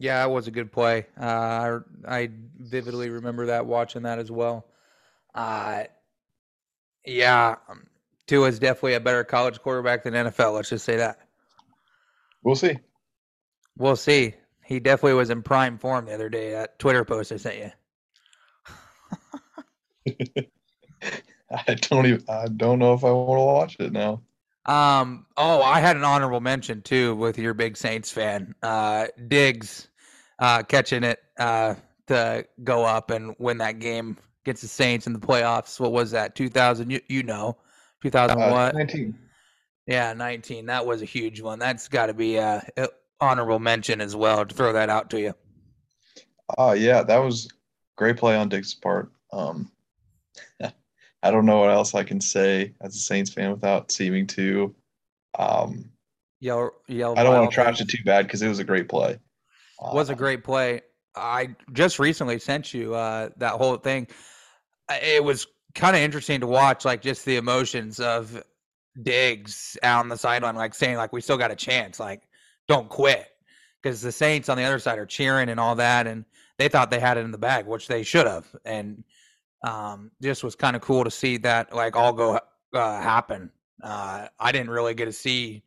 Yeah, 0.00 0.24
it 0.24 0.30
was 0.30 0.48
a 0.48 0.50
good 0.50 0.72
play. 0.72 1.06
Uh, 1.20 1.80
I, 2.08 2.16
I 2.16 2.30
vividly 2.58 3.10
remember 3.10 3.46
that 3.46 3.66
watching 3.66 4.04
that 4.04 4.18
as 4.18 4.30
well. 4.30 4.66
Uh, 5.34 5.84
yeah, 7.04 7.56
um, 7.68 7.86
Tua 8.26 8.48
is 8.48 8.58
definitely 8.58 8.94
a 8.94 9.00
better 9.00 9.24
college 9.24 9.60
quarterback 9.60 10.02
than 10.04 10.14
NFL. 10.14 10.54
Let's 10.54 10.70
just 10.70 10.86
say 10.86 10.96
that. 10.96 11.18
We'll 12.42 12.56
see. 12.56 12.78
We'll 13.76 13.94
see. 13.94 14.34
He 14.64 14.80
definitely 14.80 15.18
was 15.18 15.28
in 15.28 15.42
prime 15.42 15.76
form 15.76 16.06
the 16.06 16.14
other 16.14 16.30
day. 16.30 16.52
That 16.52 16.78
Twitter 16.78 17.04
post 17.04 17.30
I 17.30 17.36
sent 17.36 17.72
you. 20.16 20.44
I 21.50 21.74
don't 21.74 22.06
even. 22.06 22.24
I 22.26 22.46
don't 22.46 22.78
know 22.78 22.94
if 22.94 23.04
I 23.04 23.10
want 23.10 23.38
to 23.38 23.44
watch 23.44 23.76
it 23.80 23.92
now. 23.92 24.22
Um. 24.64 25.26
Oh, 25.36 25.60
I 25.60 25.80
had 25.80 25.96
an 25.96 26.04
honorable 26.04 26.40
mention 26.40 26.80
too 26.80 27.14
with 27.16 27.38
your 27.38 27.52
big 27.52 27.76
Saints 27.76 28.10
fan, 28.10 28.54
uh, 28.62 29.08
Diggs, 29.28 29.88
uh, 30.40 30.62
catching 30.62 31.04
it 31.04 31.22
uh, 31.38 31.74
to 32.08 32.44
go 32.64 32.84
up 32.84 33.10
and 33.10 33.34
win 33.38 33.58
that 33.58 33.78
game 33.78 34.16
against 34.44 34.62
the 34.62 34.68
Saints 34.68 35.06
in 35.06 35.12
the 35.12 35.18
playoffs. 35.18 35.78
What 35.78 35.92
was 35.92 36.10
that? 36.10 36.34
Two 36.34 36.48
thousand. 36.48 36.90
You 36.90 37.00
you 37.08 37.22
know, 37.22 37.56
two 38.02 38.10
thousand 38.10 38.40
uh. 38.40 38.72
Nineteen. 38.72 39.16
Yeah, 39.86 40.12
nineteen. 40.12 40.66
That 40.66 40.84
was 40.84 41.02
a 41.02 41.06
huge 41.06 41.40
one. 41.40 41.58
That's 41.58 41.88
got 41.88 42.06
to 42.06 42.14
be 42.14 42.36
a 42.36 42.62
honorable 43.20 43.58
mention 43.58 44.00
as 44.00 44.16
well 44.16 44.44
to 44.44 44.54
throw 44.54 44.72
that 44.72 44.88
out 44.88 45.10
to 45.10 45.20
you. 45.20 45.34
Oh 46.58 46.72
yeah, 46.72 47.02
that 47.02 47.18
was 47.18 47.48
great 47.96 48.16
play 48.16 48.34
on 48.34 48.48
Diggs's 48.48 48.74
part. 48.74 49.12
Um, 49.32 49.70
I 51.22 51.30
don't 51.30 51.46
know 51.46 51.58
what 51.60 51.70
else 51.70 51.94
I 51.94 52.02
can 52.02 52.20
say 52.20 52.74
as 52.80 52.96
a 52.96 52.98
Saints 52.98 53.32
fan 53.32 53.50
without 53.50 53.92
seeming 53.92 54.26
to 54.28 54.74
um, 55.38 55.90
yell 56.40 56.72
yell. 56.88 57.14
I 57.18 57.22
don't 57.22 57.34
want 57.34 57.50
to 57.50 57.54
trash 57.54 57.80
it 57.80 57.88
too 57.88 58.02
bad 58.04 58.26
because 58.26 58.42
it 58.42 58.48
was 58.48 58.58
a 58.58 58.64
great 58.64 58.88
play. 58.88 59.18
Was 59.80 60.10
a 60.10 60.14
great 60.14 60.44
play. 60.44 60.82
I 61.16 61.56
just 61.72 61.98
recently 61.98 62.38
sent 62.38 62.74
you 62.74 62.94
uh, 62.94 63.30
that 63.38 63.54
whole 63.54 63.76
thing. 63.76 64.06
It 64.90 65.24
was 65.24 65.46
kind 65.74 65.96
of 65.96 66.02
interesting 66.02 66.40
to 66.40 66.46
watch, 66.46 66.84
like 66.84 67.00
just 67.00 67.24
the 67.24 67.36
emotions 67.36 67.98
of 67.98 68.42
Diggs 69.02 69.78
out 69.82 70.00
on 70.00 70.08
the 70.08 70.18
sideline, 70.18 70.54
like 70.54 70.74
saying, 70.74 70.96
like 70.96 71.12
we 71.12 71.20
still 71.20 71.38
got 71.38 71.50
a 71.50 71.56
chance, 71.56 71.98
like 71.98 72.22
don't 72.68 72.88
quit, 72.88 73.26
because 73.82 74.02
the 74.02 74.12
Saints 74.12 74.48
on 74.48 74.56
the 74.56 74.64
other 74.64 74.78
side 74.78 74.98
are 74.98 75.06
cheering 75.06 75.48
and 75.48 75.58
all 75.58 75.74
that, 75.76 76.06
and 76.06 76.24
they 76.58 76.68
thought 76.68 76.90
they 76.90 77.00
had 77.00 77.16
it 77.16 77.24
in 77.24 77.30
the 77.30 77.38
bag, 77.38 77.66
which 77.66 77.88
they 77.88 78.02
should 78.02 78.26
have, 78.26 78.46
and 78.64 79.02
um, 79.66 80.10
just 80.22 80.44
was 80.44 80.54
kind 80.54 80.76
of 80.76 80.82
cool 80.82 81.04
to 81.04 81.10
see 81.10 81.38
that 81.38 81.74
like 81.74 81.96
all 81.96 82.12
go 82.12 82.38
uh, 82.74 83.00
happen. 83.00 83.50
Uh, 83.82 84.26
I 84.38 84.52
didn't 84.52 84.70
really 84.70 84.94
get 84.94 85.06
to 85.06 85.12
see 85.12 85.62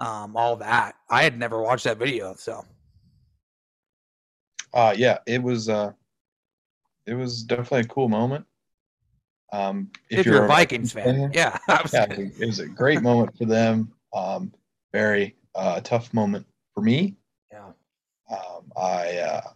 um, 0.00 0.36
all 0.36 0.56
that. 0.56 0.96
I 1.08 1.22
had 1.22 1.38
never 1.38 1.62
watched 1.62 1.84
that 1.84 1.98
video, 1.98 2.34
so. 2.34 2.64
Uh, 4.76 4.94
yeah, 4.94 5.16
it 5.26 5.42
was. 5.42 5.70
Uh, 5.70 5.90
it 7.06 7.14
was 7.14 7.44
definitely 7.44 7.80
a 7.80 7.84
cool 7.84 8.10
moment. 8.10 8.44
Um, 9.50 9.90
if, 10.10 10.20
if 10.20 10.26
you're, 10.26 10.34
you're, 10.34 10.44
a 10.44 10.48
Vikings 10.48 10.92
fan, 10.92 11.04
fan 11.04 11.30
yeah, 11.32 11.56
yeah, 11.92 12.06
it 12.10 12.46
was 12.46 12.58
a 12.58 12.66
great 12.66 13.00
moment 13.00 13.34
for 13.38 13.46
them. 13.46 13.90
Um, 14.14 14.52
very 14.92 15.34
uh, 15.54 15.80
tough 15.80 16.12
moment 16.12 16.46
for 16.74 16.82
me. 16.82 17.16
Yeah, 17.50 17.70
um, 18.30 18.70
I 18.76 19.16
uh, 19.16 19.48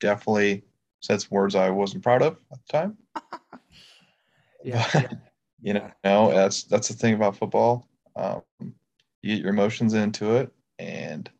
definitely 0.00 0.64
said 0.98 1.20
some 1.20 1.28
words 1.30 1.54
I 1.54 1.70
wasn't 1.70 2.02
proud 2.02 2.22
of 2.22 2.36
at 2.50 2.58
the 2.66 2.72
time. 2.72 2.96
yeah, 4.64 4.88
yeah. 4.92 5.08
you 5.62 5.74
know, 5.74 5.88
no, 6.02 6.32
that's 6.32 6.64
that's 6.64 6.88
the 6.88 6.94
thing 6.94 7.14
about 7.14 7.36
football. 7.36 7.86
Um, 8.16 8.42
you 9.22 9.36
get 9.36 9.42
your 9.42 9.52
emotions 9.52 9.94
into 9.94 10.34
it, 10.34 10.52
and 10.80 11.30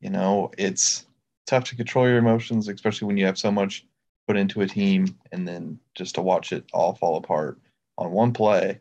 you 0.00 0.10
know 0.10 0.50
it's 0.58 1.06
tough 1.46 1.64
to 1.64 1.76
control 1.76 2.08
your 2.08 2.18
emotions, 2.18 2.68
especially 2.68 3.06
when 3.06 3.16
you 3.16 3.26
have 3.26 3.38
so 3.38 3.50
much 3.50 3.86
put 4.26 4.36
into 4.36 4.62
a 4.62 4.66
team, 4.66 5.16
and 5.32 5.46
then 5.46 5.78
just 5.94 6.16
to 6.16 6.22
watch 6.22 6.52
it 6.52 6.64
all 6.72 6.94
fall 6.94 7.16
apart 7.16 7.58
on 7.98 8.10
one 8.10 8.32
play, 8.32 8.78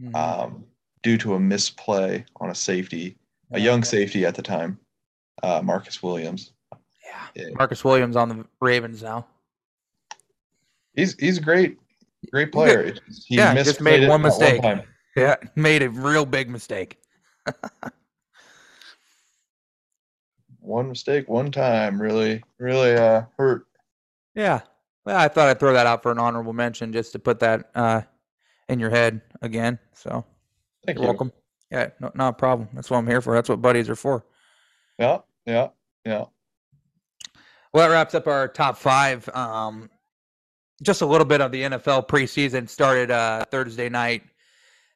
mm-hmm. 0.00 0.14
um, 0.14 0.64
due 1.02 1.16
to 1.18 1.34
a 1.34 1.40
misplay 1.40 2.24
on 2.36 2.50
a 2.50 2.54
safety, 2.54 3.16
a 3.52 3.60
young 3.60 3.84
safety 3.84 4.26
at 4.26 4.34
the 4.34 4.42
time, 4.42 4.78
uh, 5.42 5.60
Marcus 5.62 6.02
Williams. 6.02 6.52
Yeah. 7.34 7.48
Marcus 7.54 7.84
Williams 7.84 8.16
on 8.16 8.28
the 8.28 8.44
Ravens 8.60 9.02
now. 9.02 9.26
He's 10.94 11.18
he's 11.18 11.38
a 11.38 11.40
great 11.40 11.78
great 12.30 12.52
player. 12.52 12.94
He 13.26 13.36
yeah, 13.36 13.54
just 13.54 13.80
made 13.80 14.06
one 14.08 14.22
mistake. 14.22 14.62
One 14.62 14.82
yeah, 15.16 15.36
made 15.56 15.82
a 15.82 15.90
real 15.90 16.26
big 16.26 16.50
mistake. 16.50 16.98
one 20.62 20.88
mistake, 20.88 21.28
one 21.28 21.50
time, 21.50 22.00
really, 22.00 22.42
really 22.58 22.94
uh, 22.94 23.22
hurt. 23.36 23.66
Yeah, 24.34 24.60
well, 25.04 25.16
I 25.16 25.28
thought 25.28 25.48
I'd 25.48 25.60
throw 25.60 25.72
that 25.72 25.86
out 25.86 26.02
for 26.02 26.10
an 26.12 26.18
honorable 26.18 26.52
mention 26.52 26.92
just 26.92 27.12
to 27.12 27.18
put 27.18 27.40
that 27.40 27.70
uh, 27.74 28.02
in 28.68 28.78
your 28.78 28.90
head 28.90 29.20
again. 29.42 29.78
So, 29.92 30.24
Thank 30.86 30.96
you're 30.96 31.04
you. 31.04 31.10
welcome. 31.10 31.32
Yeah, 31.70 31.88
no, 32.00 32.10
not 32.14 32.28
a 32.28 32.32
problem. 32.34 32.68
That's 32.74 32.90
what 32.90 32.98
I'm 32.98 33.06
here 33.06 33.20
for. 33.20 33.34
That's 33.34 33.48
what 33.48 33.62
buddies 33.62 33.88
are 33.88 33.96
for. 33.96 34.24
Yeah, 34.98 35.18
yeah, 35.46 35.68
yeah. 36.04 36.26
Well, 37.72 37.88
that 37.88 37.94
wraps 37.94 38.14
up 38.14 38.26
our 38.26 38.48
top 38.48 38.76
five. 38.76 39.28
Um, 39.30 39.88
just 40.82 41.00
a 41.00 41.06
little 41.06 41.24
bit 41.24 41.40
of 41.40 41.52
the 41.52 41.62
NFL 41.62 42.08
preseason 42.08 42.68
started 42.68 43.10
uh, 43.10 43.44
Thursday 43.50 43.88
night. 43.88 44.22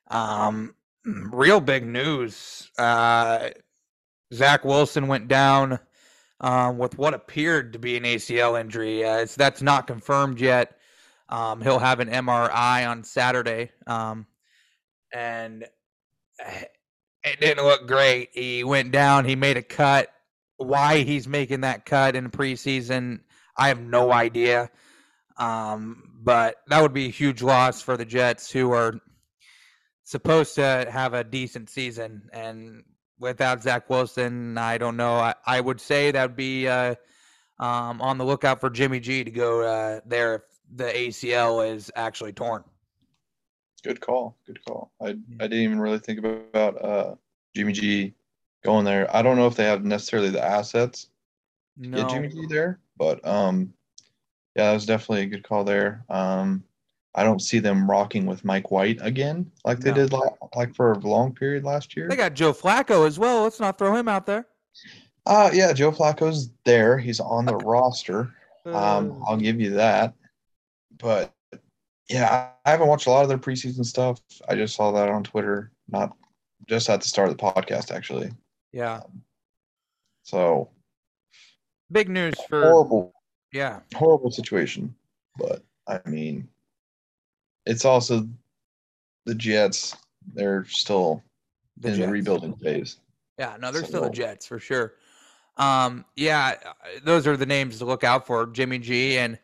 Um, 0.08 0.75
real 1.04 1.61
big 1.61 1.87
news. 1.87 2.70
Uh, 2.78 3.50
Zach 4.33 4.64
Wilson 4.64 5.09
went 5.09 5.28
down 5.28 5.78
uh, 6.40 6.73
with 6.76 6.99
what 6.99 7.14
appeared 7.14 7.73
to 7.73 7.78
be 7.78 7.97
an 7.97 8.04
ACL 8.04 8.61
injury. 8.61 9.04
Uh, 9.04 9.26
that's 9.37 9.62
not 9.62 9.87
confirmed 9.87 10.40
yet. 10.40 10.76
Um, 11.28 11.61
he'll 11.61 11.78
have 11.78 12.00
an 12.00 12.09
MRI 12.09 12.88
on 12.88 13.04
Saturday. 13.04 13.71
Um, 13.87 14.26
and 15.14 15.66
it 16.38 17.40
didn't 17.40 17.64
look 17.64 17.88
great. 17.88 18.30
He 18.33 18.64
went 18.64 18.92
down, 18.92 19.25
he 19.25 19.37
made 19.37 19.56
a 19.56 19.62
cut 19.62 20.11
why 20.56 21.02
he's 21.02 21.28
making 21.28 21.62
that 21.62 21.85
cut 21.85 22.16
in 22.16 22.30
preseason, 22.30 23.21
I 23.56 23.68
have 23.68 23.80
no 23.80 24.12
idea. 24.12 24.71
Um, 25.38 26.02
but 26.23 26.56
that 26.68 26.80
would 26.80 26.95
be 26.95 27.06
a 27.06 27.11
huge 27.11 27.42
loss 27.42 27.83
for 27.83 27.97
the 27.97 28.04
Jets, 28.04 28.50
who 28.50 28.73
are 28.73 28.95
supposed 30.04 30.54
to 30.54 30.87
have 30.90 31.14
a 31.14 31.25
decent 31.25 31.68
season. 31.68 32.28
And 32.33 32.85
without 33.18 33.62
Zach 33.62 33.88
Wilson, 33.88 34.58
I 34.58 34.78
don't 34.78 34.96
know. 34.96 35.14
I, 35.14 35.35
I 35.44 35.61
would 35.61 35.80
say 35.80 36.11
that 36.11 36.30
would 36.30 36.37
be 36.37 36.68
uh, 36.68 36.94
um, 37.58 38.00
on 38.00 38.18
the 38.18 38.25
lookout 38.25 38.61
for 38.61 38.70
Jimmy 38.70 39.00
G 39.00 39.25
to 39.25 39.30
go 39.30 39.62
uh, 39.62 40.00
there 40.06 40.35
if 40.37 40.42
the 40.75 40.85
ACL 40.85 41.70
is 41.73 41.90
actually 41.96 42.32
torn. 42.32 42.64
Good 43.82 44.00
call. 44.00 44.37
Good 44.46 44.64
call. 44.64 44.90
I 45.00 45.08
I 45.08 45.12
didn't 45.46 45.58
even 45.58 45.80
really 45.80 45.99
think 45.99 46.18
about 46.18 46.85
uh, 46.85 47.14
Jimmy 47.54 47.73
G 47.73 48.14
going 48.64 48.85
there. 48.85 49.14
I 49.14 49.23
don't 49.23 49.37
know 49.37 49.46
if 49.46 49.54
they 49.54 49.64
have 49.64 49.85
necessarily 49.85 50.30
the 50.30 50.44
assets 50.44 51.08
to 51.82 51.88
no. 51.88 51.99
get 51.99 52.11
Jimmy 52.11 52.28
G 52.28 52.46
there, 52.49 52.80
but 52.96 53.26
um, 53.26 53.73
yeah, 54.56 54.68
that 54.68 54.75
was 54.75 54.87
definitely 54.87 55.23
a 55.23 55.26
good 55.26 55.44
call 55.44 55.64
there. 55.64 56.04
Um, 56.08 56.64
I 57.16 57.25
don't 57.25 57.40
see 57.40 57.58
them 57.58 57.90
rocking 57.90 58.26
with 58.26 58.44
Mike 58.44 58.70
White 58.70 58.99
again 59.00 59.50
like 59.64 59.80
they 59.80 59.90
no. 59.90 60.06
did 60.06 60.14
like 60.54 60.75
for 60.75 60.92
a 60.92 60.99
long 60.99 61.35
period 61.35 61.64
last 61.64 61.96
year. 61.96 62.08
They 62.08 62.16
got 62.16 62.35
Joe 62.35 62.52
Flacco 62.52 63.06
as 63.06 63.18
well. 63.18 63.42
Let's 63.42 63.58
not 63.58 63.78
throw 63.78 63.96
him 63.96 64.06
out 64.06 64.26
there. 64.26 64.46
Uh 65.25 65.50
yeah, 65.52 65.73
Joe 65.73 65.90
Flacco's 65.90 66.50
there. 66.64 66.99
He's 66.99 67.18
on 67.18 67.46
the 67.46 67.56
roster. 67.64 68.35
Um, 68.66 69.23
I'll 69.26 69.37
give 69.37 69.61
you 69.61 69.70
that. 69.70 70.14
But 70.99 71.32
yeah, 72.08 72.50
I 72.64 72.70
haven't 72.70 72.88
watched 72.88 73.06
a 73.06 73.11
lot 73.11 73.23
of 73.23 73.28
their 73.28 73.38
preseason 73.38 73.85
stuff. 73.85 74.20
I 74.49 74.54
just 74.54 74.75
saw 74.75 74.92
that 74.92 75.08
on 75.08 75.25
Twitter, 75.25 75.73
not 75.88 76.16
just 76.68 76.90
at 76.90 77.00
the 77.00 77.08
start 77.08 77.30
of 77.30 77.37
the 77.37 77.42
podcast, 77.42 77.94
actually. 77.94 78.30
Yeah. 78.73 78.96
Um, 78.96 79.23
so 80.25 80.70
big 81.90 82.08
news 82.08 82.35
for 82.49 82.62
horrible. 82.62 83.12
Yeah. 83.52 83.80
Horrible 83.94 84.30
situation. 84.30 84.94
But 85.38 85.62
I 85.87 86.00
mean 86.04 86.49
it's 87.66 87.85
also 87.85 88.26
the 89.25 89.35
Jets. 89.35 89.96
They're 90.35 90.64
still 90.66 91.23
the 91.76 91.88
in 91.88 91.94
Jets. 91.96 92.06
the 92.06 92.12
rebuilding 92.12 92.54
phase. 92.54 92.99
Yeah, 93.38 93.56
no, 93.61 93.70
they're 93.70 93.82
so, 93.82 93.88
still 93.88 94.02
the 94.04 94.11
Jets 94.11 94.46
for 94.46 94.58
sure. 94.58 94.94
Um, 95.56 96.04
yeah, 96.16 96.54
those 97.02 97.26
are 97.26 97.37
the 97.37 97.46
names 97.46 97.78
to 97.78 97.85
look 97.85 98.04
out 98.04 98.26
for, 98.26 98.46
Jimmy 98.46 98.78
G, 98.78 99.18
and 99.18 99.38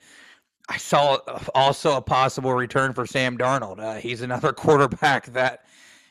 I 0.69 0.77
saw 0.77 1.19
also 1.55 1.97
a 1.97 2.03
possible 2.03 2.53
return 2.53 2.93
for 2.93 3.07
Sam 3.07 3.37
Darnold. 3.37 3.81
Uh, 3.81 3.95
he's 3.95 4.23
another 4.23 4.53
quarterback 4.53 5.27
that 5.33 5.65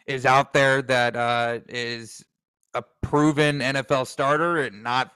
is 0.05 0.25
out 0.25 0.53
there 0.53 0.81
that 0.81 1.15
uh, 1.15 1.59
is 1.69 2.25
a 2.73 2.83
proven 3.01 3.59
NFL 3.59 4.07
starter 4.07 4.57
and 4.57 4.83
not 4.83 5.13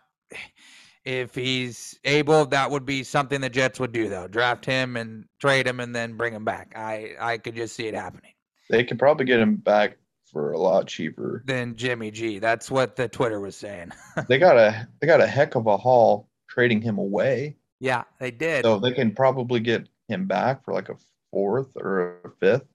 if 1.05 1.35
he's 1.35 2.00
able, 2.03 2.47
that 2.47 2.71
would 2.71 2.85
be 2.85 3.03
something 3.03 3.39
the 3.39 3.50
Jets 3.50 3.79
would 3.79 3.91
do 3.91 4.09
though. 4.09 4.27
Draft 4.27 4.65
him 4.65 4.97
and 4.97 5.25
trade 5.39 5.67
him 5.67 5.79
and 5.79 5.95
then 5.95 6.17
bring 6.17 6.33
him 6.33 6.43
back. 6.43 6.74
I 6.75 7.12
I 7.19 7.38
could 7.38 7.55
just 7.55 7.75
see 7.75 7.88
it 7.88 7.93
happening. 7.93 8.33
They 8.69 8.83
could 8.83 8.97
probably 8.97 9.27
get 9.27 9.39
him 9.39 9.57
back 9.57 9.97
for 10.31 10.51
a 10.51 10.57
lot 10.57 10.88
cheaper 10.88 11.43
than 11.45 11.75
Jimmy 11.75 12.09
G. 12.09 12.39
That's 12.39 12.71
what 12.71 12.95
the 12.95 13.07
Twitter 13.07 13.39
was 13.39 13.55
saying. 13.55 13.91
they 14.27 14.39
got 14.39 14.57
a 14.57 14.88
they 15.00 15.07
got 15.07 15.21
a 15.21 15.27
heck 15.27 15.55
of 15.55 15.67
a 15.67 15.77
haul 15.77 16.27
trading 16.50 16.81
him 16.81 16.97
away. 16.97 17.55
Yeah, 17.79 18.03
they 18.19 18.31
did. 18.31 18.65
So 18.65 18.79
they 18.79 18.91
can 18.91 19.13
probably 19.13 19.59
get 19.59 19.88
him 20.07 20.25
back 20.25 20.65
for 20.65 20.74
like 20.74 20.89
a 20.89 20.95
fourth 21.31 21.77
or 21.77 22.17
a 22.25 22.29
fifth. 22.39 22.65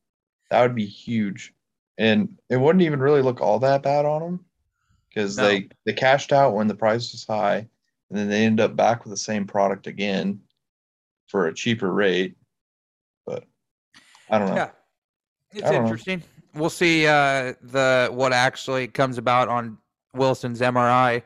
That 0.50 0.62
would 0.62 0.76
be 0.76 0.86
huge. 0.86 1.52
And 1.98 2.38
it 2.48 2.56
wouldn't 2.56 2.82
even 2.82 3.00
really 3.00 3.22
look 3.22 3.40
all 3.40 3.58
that 3.60 3.82
bad 3.82 4.04
on 4.04 4.22
them 4.22 4.44
because 5.08 5.36
no. 5.36 5.44
they 5.44 5.68
they 5.84 5.92
cashed 5.94 6.32
out 6.32 6.54
when 6.54 6.68
the 6.68 6.76
price 6.76 7.10
was 7.12 7.26
high 7.26 7.68
and 8.10 8.18
then 8.18 8.28
they 8.28 8.44
end 8.44 8.60
up 8.60 8.76
back 8.76 9.04
with 9.04 9.12
the 9.12 9.16
same 9.16 9.46
product 9.46 9.86
again 9.86 10.40
for 11.28 11.46
a 11.46 11.54
cheaper 11.54 11.92
rate. 11.92 12.36
But 13.24 13.44
I 14.28 14.38
don't 14.38 14.48
know. 14.48 14.56
Yeah, 14.56 14.70
it's 15.52 15.70
interesting. 15.70 16.18
Know. 16.18 16.24
We'll 16.60 16.70
see 16.70 17.06
uh, 17.06 17.54
the 17.62 18.10
what 18.12 18.32
actually 18.32 18.88
comes 18.88 19.18
about 19.18 19.48
on 19.48 19.78
Wilson's 20.14 20.60
MRI. 20.60 21.22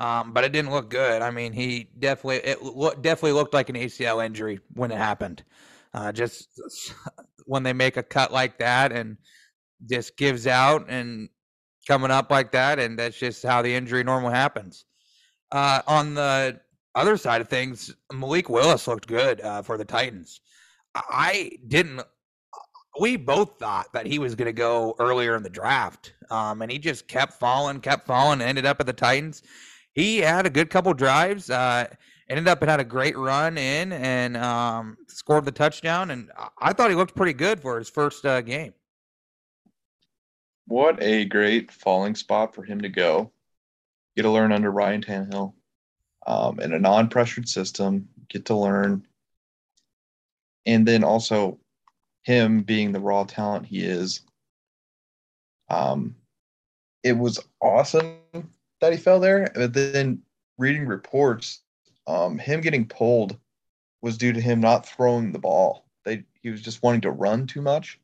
Um, 0.00 0.32
but 0.32 0.42
it 0.42 0.52
didn't 0.52 0.72
look 0.72 0.90
good. 0.90 1.22
I 1.22 1.30
mean, 1.30 1.52
he 1.52 1.88
definitely 1.98 2.36
it 2.38 2.62
lo- 2.62 2.94
definitely 2.94 3.32
looked 3.32 3.54
like 3.54 3.68
an 3.68 3.76
ACL 3.76 4.24
injury 4.24 4.58
when 4.72 4.90
it 4.90 4.98
happened. 4.98 5.44
Uh, 5.92 6.10
just 6.10 6.48
when 7.44 7.62
they 7.62 7.72
make 7.72 7.96
a 7.96 8.02
cut 8.02 8.32
like 8.32 8.58
that 8.58 8.90
and 8.90 9.18
just 9.86 10.16
gives 10.16 10.46
out 10.46 10.86
and 10.88 11.28
coming 11.86 12.10
up 12.10 12.30
like 12.30 12.52
that, 12.52 12.78
and 12.78 12.98
that's 12.98 13.16
just 13.16 13.44
how 13.44 13.62
the 13.62 13.72
injury 13.72 14.02
normally 14.02 14.34
happens. 14.34 14.84
Uh, 15.52 15.82
on 15.86 16.14
the 16.14 16.60
other 16.94 17.16
side 17.16 17.40
of 17.40 17.48
things, 17.48 17.94
Malik 18.12 18.48
Willis 18.48 18.86
looked 18.86 19.06
good 19.06 19.40
uh, 19.40 19.62
for 19.62 19.76
the 19.76 19.84
Titans. 19.84 20.40
I 20.94 21.52
didn't. 21.66 22.02
We 23.00 23.16
both 23.16 23.58
thought 23.58 23.92
that 23.92 24.06
he 24.06 24.20
was 24.20 24.34
going 24.36 24.46
to 24.46 24.52
go 24.52 24.94
earlier 25.00 25.34
in 25.34 25.42
the 25.42 25.50
draft, 25.50 26.14
um, 26.30 26.62
and 26.62 26.70
he 26.70 26.78
just 26.78 27.08
kept 27.08 27.34
falling, 27.34 27.80
kept 27.80 28.06
falling, 28.06 28.40
and 28.40 28.48
ended 28.48 28.66
up 28.66 28.80
at 28.80 28.86
the 28.86 28.92
Titans. 28.92 29.42
He 29.92 30.18
had 30.18 30.46
a 30.46 30.50
good 30.50 30.70
couple 30.70 30.94
drives. 30.94 31.50
Uh, 31.50 31.86
ended 32.28 32.48
up 32.48 32.62
and 32.62 32.70
had 32.70 32.80
a 32.80 32.84
great 32.84 33.16
run 33.16 33.58
in 33.58 33.92
and 33.92 34.36
um, 34.36 34.96
scored 35.08 35.44
the 35.44 35.52
touchdown. 35.52 36.10
And 36.10 36.30
I 36.60 36.72
thought 36.72 36.90
he 36.90 36.96
looked 36.96 37.14
pretty 37.14 37.32
good 37.32 37.60
for 37.60 37.78
his 37.78 37.88
first 37.88 38.24
uh, 38.24 38.40
game. 38.40 38.72
What 40.66 41.02
a 41.02 41.26
great 41.26 41.70
falling 41.70 42.14
spot 42.14 42.54
for 42.54 42.62
him 42.62 42.80
to 42.80 42.88
go 42.88 43.30
get 44.16 44.22
to 44.22 44.30
learn 44.30 44.52
under 44.52 44.70
Ryan 44.70 45.02
Tannehill 45.02 45.54
um, 46.26 46.60
in 46.60 46.72
a 46.72 46.78
non-pressured 46.78 47.48
system. 47.48 48.08
Get 48.28 48.46
to 48.46 48.56
learn, 48.56 49.06
and 50.66 50.86
then 50.86 51.04
also 51.04 51.58
him 52.22 52.62
being 52.62 52.92
the 52.92 53.00
raw 53.00 53.24
talent 53.24 53.66
he 53.66 53.84
is. 53.84 54.22
Um, 55.68 56.16
it 57.02 57.16
was 57.16 57.38
awesome 57.60 58.18
that 58.80 58.92
he 58.92 58.98
fell 58.98 59.20
there, 59.20 59.50
but 59.54 59.74
then 59.74 60.22
reading 60.58 60.86
reports, 60.86 61.60
um, 62.06 62.38
him 62.38 62.60
getting 62.60 62.86
pulled 62.86 63.38
was 64.02 64.18
due 64.18 64.32
to 64.32 64.40
him 64.40 64.60
not 64.60 64.86
throwing 64.86 65.32
the 65.32 65.38
ball. 65.38 65.86
They 66.04 66.24
he 66.42 66.50
was 66.50 66.60
just 66.60 66.82
wanting 66.82 67.02
to 67.02 67.10
run 67.10 67.46
too 67.46 67.62
much. 67.62 67.98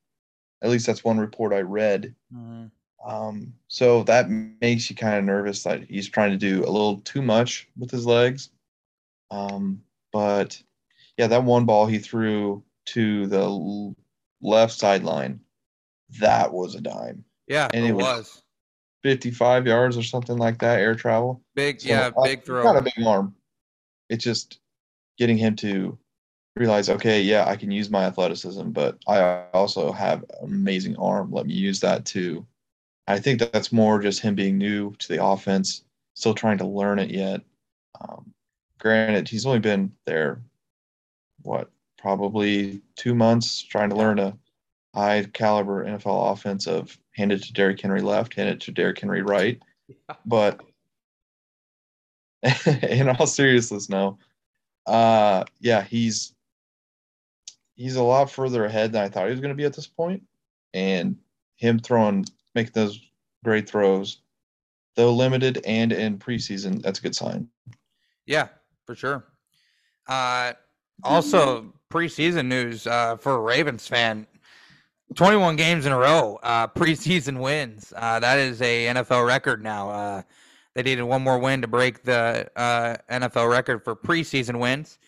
At 0.62 0.70
least 0.70 0.86
that's 0.86 1.04
one 1.04 1.18
report 1.18 1.52
I 1.52 1.60
read. 1.60 2.14
Mm-hmm. 2.34 2.66
Um, 3.04 3.54
so 3.68 4.02
that 4.04 4.28
makes 4.28 4.90
you 4.90 4.96
kind 4.96 5.16
of 5.16 5.24
nervous 5.24 5.62
that 5.62 5.84
he's 5.88 6.08
trying 6.08 6.32
to 6.32 6.36
do 6.36 6.64
a 6.64 6.70
little 6.70 6.98
too 7.00 7.22
much 7.22 7.68
with 7.78 7.90
his 7.90 8.06
legs. 8.06 8.50
Um, 9.30 9.82
but 10.12 10.60
yeah, 11.16 11.28
that 11.28 11.44
one 11.44 11.64
ball 11.64 11.86
he 11.86 11.98
threw 11.98 12.62
to 12.86 13.26
the 13.26 13.94
left 14.42 14.72
sideline, 14.74 15.40
that 16.18 16.52
was 16.52 16.74
a 16.74 16.80
dime. 16.80 17.24
Yeah, 17.46 17.68
and 17.72 17.84
it, 17.84 17.90
it 17.90 17.94
was 17.94 18.42
55 19.02 19.66
yards 19.66 19.96
or 19.96 20.02
something 20.02 20.36
like 20.36 20.58
that 20.60 20.80
air 20.80 20.94
travel. 20.94 21.42
Big, 21.54 21.80
so 21.80 21.88
yeah, 21.88 22.10
I, 22.18 22.28
big 22.28 22.44
throw. 22.44 22.62
Got 22.62 22.76
a 22.76 22.82
big 22.82 23.06
arm. 23.06 23.34
It's 24.10 24.24
just 24.24 24.60
getting 25.16 25.38
him 25.38 25.56
to 25.56 25.98
realize, 26.56 26.90
okay, 26.90 27.22
yeah, 27.22 27.48
I 27.48 27.56
can 27.56 27.70
use 27.70 27.90
my 27.90 28.04
athleticism, 28.04 28.70
but 28.70 28.98
I 29.06 29.44
also 29.54 29.92
have 29.92 30.22
an 30.22 30.52
amazing 30.52 30.96
arm. 30.96 31.30
Let 31.30 31.46
me 31.46 31.54
use 31.54 31.80
that 31.80 32.04
too 32.04 32.46
I 33.10 33.18
think 33.18 33.38
that 33.40 33.52
that's 33.52 33.72
more 33.72 34.00
just 34.00 34.20
him 34.20 34.34
being 34.34 34.58
new 34.58 34.94
to 34.98 35.08
the 35.08 35.24
offense, 35.24 35.84
still 36.14 36.34
trying 36.34 36.58
to 36.58 36.66
learn 36.66 36.98
it 36.98 37.10
yet. 37.10 37.40
Um, 38.00 38.32
granted, 38.78 39.28
he's 39.28 39.46
only 39.46 39.58
been 39.58 39.92
there, 40.06 40.40
what, 41.42 41.70
probably 41.98 42.80
two 42.96 43.14
months 43.14 43.62
trying 43.62 43.90
to 43.90 43.96
learn 43.96 44.18
a 44.18 44.36
high 44.94 45.24
caliber 45.32 45.84
NFL 45.84 46.32
offense 46.32 46.66
of 46.66 46.96
hand 47.12 47.32
it 47.32 47.42
to 47.42 47.52
Derrick 47.52 47.80
Henry 47.80 48.00
left, 48.00 48.34
hand 48.34 48.48
it 48.48 48.60
to 48.62 48.72
Derrick 48.72 48.98
Henry 48.98 49.22
right. 49.22 49.60
But 50.24 50.60
in 52.66 53.08
all 53.08 53.26
seriousness, 53.26 53.88
no. 53.88 54.18
Uh, 54.86 55.44
yeah, 55.60 55.82
he's 55.82 56.34
he's 57.74 57.96
a 57.96 58.02
lot 58.02 58.30
further 58.30 58.64
ahead 58.64 58.92
than 58.92 59.02
I 59.02 59.08
thought 59.08 59.26
he 59.26 59.30
was 59.30 59.40
going 59.40 59.50
to 59.50 59.56
be 59.56 59.64
at 59.64 59.74
this 59.74 59.86
point, 59.86 60.22
and 60.72 61.16
him 61.56 61.78
throwing 61.78 62.24
make 62.54 62.72
those 62.72 63.00
great 63.44 63.68
throws, 63.68 64.22
though 64.96 65.12
limited 65.12 65.62
and 65.64 65.92
in 65.92 66.18
preseason. 66.18 66.82
That's 66.82 66.98
a 66.98 67.02
good 67.02 67.14
sign. 67.14 67.48
Yeah, 68.26 68.48
for 68.86 68.94
sure. 68.94 69.26
Uh, 70.08 70.52
also, 71.02 71.72
preseason 71.90 72.46
news 72.46 72.86
uh, 72.86 73.16
for 73.16 73.36
a 73.36 73.40
Ravens 73.40 73.86
fan 73.86 74.26
21 75.14 75.56
games 75.56 75.86
in 75.86 75.92
a 75.92 75.98
row, 75.98 76.38
uh, 76.42 76.68
preseason 76.68 77.40
wins. 77.40 77.92
Uh, 77.96 78.20
that 78.20 78.38
is 78.38 78.62
a 78.62 78.86
NFL 78.86 79.26
record 79.26 79.62
now. 79.62 79.90
Uh, 79.90 80.22
they 80.74 80.82
needed 80.82 81.02
one 81.02 81.22
more 81.22 81.38
win 81.38 81.60
to 81.62 81.68
break 81.68 82.04
the 82.04 82.48
uh, 82.54 82.96
NFL 83.10 83.50
record 83.50 83.82
for 83.82 83.96
preseason 83.96 84.60
wins. 84.60 84.98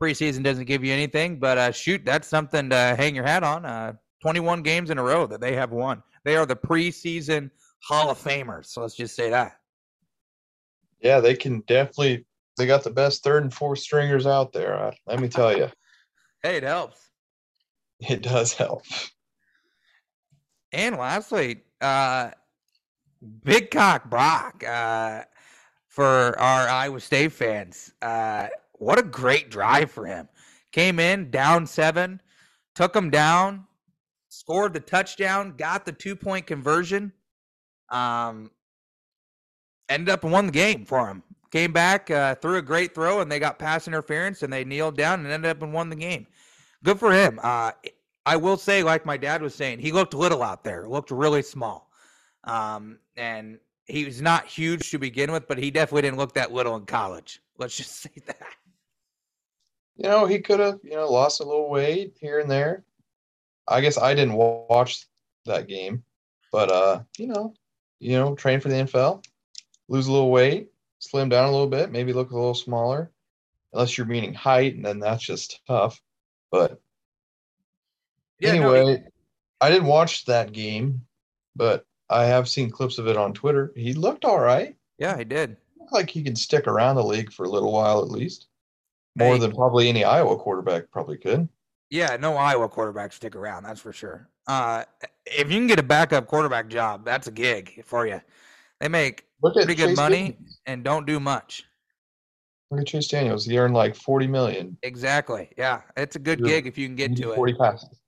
Preseason 0.00 0.42
doesn't 0.42 0.64
give 0.64 0.82
you 0.82 0.92
anything, 0.92 1.38
but 1.38 1.58
uh, 1.58 1.72
shoot, 1.72 2.04
that's 2.06 2.26
something 2.26 2.70
to 2.70 2.76
hang 2.96 3.14
your 3.14 3.26
hat 3.26 3.42
on. 3.42 3.66
Uh, 3.66 3.92
21 4.22 4.62
games 4.62 4.90
in 4.90 4.98
a 4.98 5.02
row 5.02 5.26
that 5.26 5.40
they 5.40 5.54
have 5.54 5.72
won. 5.72 6.02
They 6.24 6.36
are 6.36 6.46
the 6.46 6.56
preseason 6.56 7.50
Hall 7.82 8.10
of 8.10 8.18
Famers. 8.18 8.66
So 8.66 8.82
let's 8.82 8.94
just 8.94 9.16
say 9.16 9.30
that. 9.30 9.56
Yeah, 11.00 11.20
they 11.20 11.34
can 11.34 11.60
definitely. 11.60 12.26
They 12.56 12.66
got 12.66 12.84
the 12.84 12.90
best 12.90 13.24
third 13.24 13.42
and 13.42 13.54
fourth 13.54 13.78
stringers 13.78 14.26
out 14.26 14.52
there. 14.52 14.74
Uh, 14.74 14.92
let 15.06 15.20
me 15.20 15.28
tell 15.28 15.56
you. 15.56 15.68
hey, 16.42 16.56
it 16.56 16.62
helps. 16.62 17.10
It 18.00 18.22
does 18.22 18.52
help. 18.52 18.82
And 20.72 20.96
lastly, 20.96 21.62
uh, 21.80 22.30
Big 23.44 23.70
Cock 23.70 24.08
Brock 24.10 24.62
uh, 24.64 25.22
for 25.88 26.38
our 26.38 26.68
Iowa 26.68 27.00
State 27.00 27.32
fans. 27.32 27.92
Uh, 28.02 28.48
what 28.74 28.98
a 28.98 29.02
great 29.02 29.50
drive 29.50 29.90
for 29.90 30.06
him. 30.06 30.28
Came 30.72 30.98
in 30.98 31.30
down 31.30 31.66
seven, 31.66 32.20
took 32.74 32.94
him 32.94 33.10
down, 33.10 33.66
scored 34.30 34.72
the 34.72 34.80
touchdown, 34.80 35.54
got 35.58 35.84
the 35.84 35.92
two 35.92 36.16
point 36.16 36.46
conversion. 36.46 37.12
Um, 37.90 38.50
ended 39.88 40.08
up 40.08 40.24
and 40.24 40.32
won 40.32 40.46
the 40.46 40.52
game 40.52 40.86
for 40.86 41.06
him. 41.08 41.22
Came 41.50 41.72
back, 41.72 42.10
uh, 42.10 42.36
threw 42.36 42.56
a 42.56 42.62
great 42.62 42.94
throw, 42.94 43.20
and 43.20 43.30
they 43.30 43.40
got 43.40 43.58
pass 43.58 43.88
interference, 43.88 44.42
and 44.42 44.52
they 44.52 44.64
kneeled 44.64 44.96
down 44.96 45.20
and 45.20 45.28
ended 45.28 45.50
up 45.50 45.62
and 45.62 45.74
won 45.74 45.90
the 45.90 45.96
game. 45.96 46.26
Good 46.84 46.98
for 46.98 47.12
him. 47.12 47.40
Uh, 47.42 47.72
I 48.24 48.36
will 48.36 48.56
say, 48.56 48.84
like 48.84 49.04
my 49.04 49.16
dad 49.16 49.42
was 49.42 49.54
saying, 49.54 49.80
he 49.80 49.90
looked 49.90 50.14
little 50.14 50.42
out 50.42 50.62
there. 50.62 50.88
Looked 50.88 51.10
really 51.10 51.42
small, 51.42 51.90
um, 52.44 53.00
and 53.16 53.58
he 53.86 54.04
was 54.04 54.22
not 54.22 54.46
huge 54.46 54.92
to 54.92 54.98
begin 54.98 55.32
with, 55.32 55.48
but 55.48 55.58
he 55.58 55.72
definitely 55.72 56.02
didn't 56.02 56.18
look 56.18 56.34
that 56.34 56.52
little 56.52 56.76
in 56.76 56.86
college. 56.86 57.42
Let's 57.58 57.76
just 57.76 57.96
say 57.96 58.12
that. 58.26 58.54
You 59.96 60.08
know, 60.08 60.24
he 60.24 60.38
could 60.38 60.60
have, 60.60 60.78
you 60.84 60.92
know, 60.92 61.10
lost 61.10 61.40
a 61.40 61.44
little 61.44 61.68
weight 61.68 62.16
here 62.20 62.38
and 62.38 62.50
there. 62.50 62.84
I 63.68 63.80
guess 63.80 63.98
I 63.98 64.14
didn't 64.14 64.34
watch 64.34 65.06
that 65.46 65.68
game, 65.68 66.02
but 66.52 66.70
uh, 66.70 67.02
you 67.18 67.28
know, 67.28 67.54
you 67.98 68.18
know, 68.18 68.34
train 68.34 68.60
for 68.60 68.68
the 68.68 68.74
NFL, 68.76 69.24
lose 69.88 70.06
a 70.06 70.12
little 70.12 70.30
weight, 70.30 70.68
slim 70.98 71.28
down 71.28 71.48
a 71.48 71.52
little 71.52 71.68
bit, 71.68 71.92
maybe 71.92 72.12
look 72.12 72.30
a 72.30 72.34
little 72.34 72.54
smaller, 72.54 73.10
unless 73.72 73.96
you're 73.96 74.06
meaning 74.06 74.34
height, 74.34 74.74
and 74.74 74.84
then 74.84 74.98
that's 75.00 75.24
just 75.24 75.60
tough. 75.66 76.00
But 76.50 76.80
yeah, 78.38 78.50
anyway, 78.50 78.84
no, 78.84 78.92
he... 78.92 78.98
I 79.60 79.70
didn't 79.70 79.86
watch 79.86 80.24
that 80.24 80.52
game, 80.52 81.02
but 81.54 81.84
I 82.08 82.24
have 82.24 82.48
seen 82.48 82.70
clips 82.70 82.98
of 82.98 83.06
it 83.06 83.16
on 83.16 83.32
Twitter. 83.32 83.72
He 83.76 83.92
looked 83.92 84.24
all 84.24 84.40
right. 84.40 84.74
Yeah, 84.98 85.16
he 85.16 85.24
did. 85.24 85.56
Looked 85.78 85.92
like 85.92 86.10
he 86.10 86.22
can 86.22 86.34
stick 86.36 86.66
around 86.66 86.96
the 86.96 87.04
league 87.04 87.32
for 87.32 87.44
a 87.44 87.48
little 87.48 87.72
while 87.72 88.02
at 88.02 88.10
least. 88.10 88.48
More 89.16 89.34
Hey. 89.34 89.40
than 89.40 89.54
probably 89.54 89.88
any 89.88 90.04
Iowa 90.04 90.36
quarterback 90.36 90.90
probably 90.90 91.18
could. 91.18 91.48
Yeah, 91.90 92.16
no 92.20 92.36
Iowa 92.36 92.68
quarterback 92.68 93.12
stick 93.12 93.34
around. 93.34 93.64
That's 93.64 93.80
for 93.80 93.92
sure. 93.92 94.28
Uh, 94.46 94.84
if 95.26 95.50
you 95.50 95.58
can 95.58 95.66
get 95.66 95.78
a 95.78 95.82
backup 95.82 96.26
quarterback 96.26 96.68
job, 96.68 97.04
that's 97.04 97.26
a 97.26 97.32
gig 97.32 97.82
for 97.84 98.06
you. 98.06 98.20
They 98.78 98.88
make 98.88 99.26
pretty 99.42 99.74
good 99.74 99.88
Chase 99.88 99.96
money 99.96 100.16
Daniels. 100.32 100.60
and 100.66 100.84
don't 100.84 101.06
do 101.06 101.18
much. 101.18 101.64
Look 102.70 102.80
at 102.80 102.86
Chase 102.86 103.08
Daniels. 103.08 103.44
He 103.44 103.58
earned 103.58 103.74
like 103.74 103.96
forty 103.96 104.28
million. 104.28 104.76
Exactly. 104.82 105.50
Yeah, 105.58 105.82
it's 105.96 106.14
a 106.14 106.20
good 106.20 106.42
gig 106.44 106.66
if 106.66 106.78
you 106.78 106.86
can 106.86 106.94
get 106.96 107.16
to 107.16 107.32
it. 107.32 107.36
Forty 107.36 107.54
passes. 107.54 108.00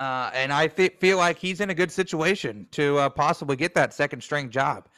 Uh, 0.00 0.30
and 0.32 0.52
I 0.52 0.68
th- 0.68 0.94
feel 1.00 1.18
like 1.18 1.38
he's 1.38 1.60
in 1.60 1.70
a 1.70 1.74
good 1.74 1.90
situation 1.90 2.66
to 2.72 2.98
uh, 2.98 3.08
possibly 3.08 3.56
get 3.56 3.74
that 3.74 3.92
second 3.92 4.22
string 4.22 4.50
job. 4.50 4.88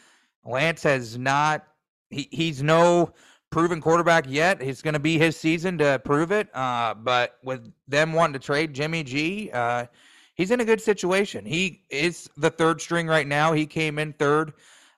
Lance 0.45 0.83
has 0.83 1.17
not. 1.19 1.67
He, 2.11 2.29
he's 2.31 2.63
no 2.63 3.13
proven 3.51 3.81
quarterback 3.81 4.25
yet. 4.29 4.63
It's 4.63 4.83
going 4.83 4.95
to 4.95 5.01
be 5.01 5.19
his 5.19 5.37
season 5.37 5.79
to 5.79 6.01
prove 6.05 6.33
it. 6.33 6.49
Uh, 6.55 6.95
but 6.95 7.37
with 7.43 7.73
them 7.89 8.13
wanting 8.13 8.35
to 8.35 8.39
trade 8.39 8.73
Jimmy 8.73 9.03
G, 9.03 9.51
uh, 9.53 9.87
he's 10.35 10.51
in 10.51 10.61
a 10.61 10.65
good 10.65 10.81
situation. 10.81 11.45
He 11.45 11.83
is 11.91 12.31
the 12.37 12.51
third 12.51 12.81
string 12.81 13.07
right 13.07 13.27
now. 13.27 13.53
He 13.53 13.67
came 13.67 13.99
in 13.99 14.13
third. 14.15 14.53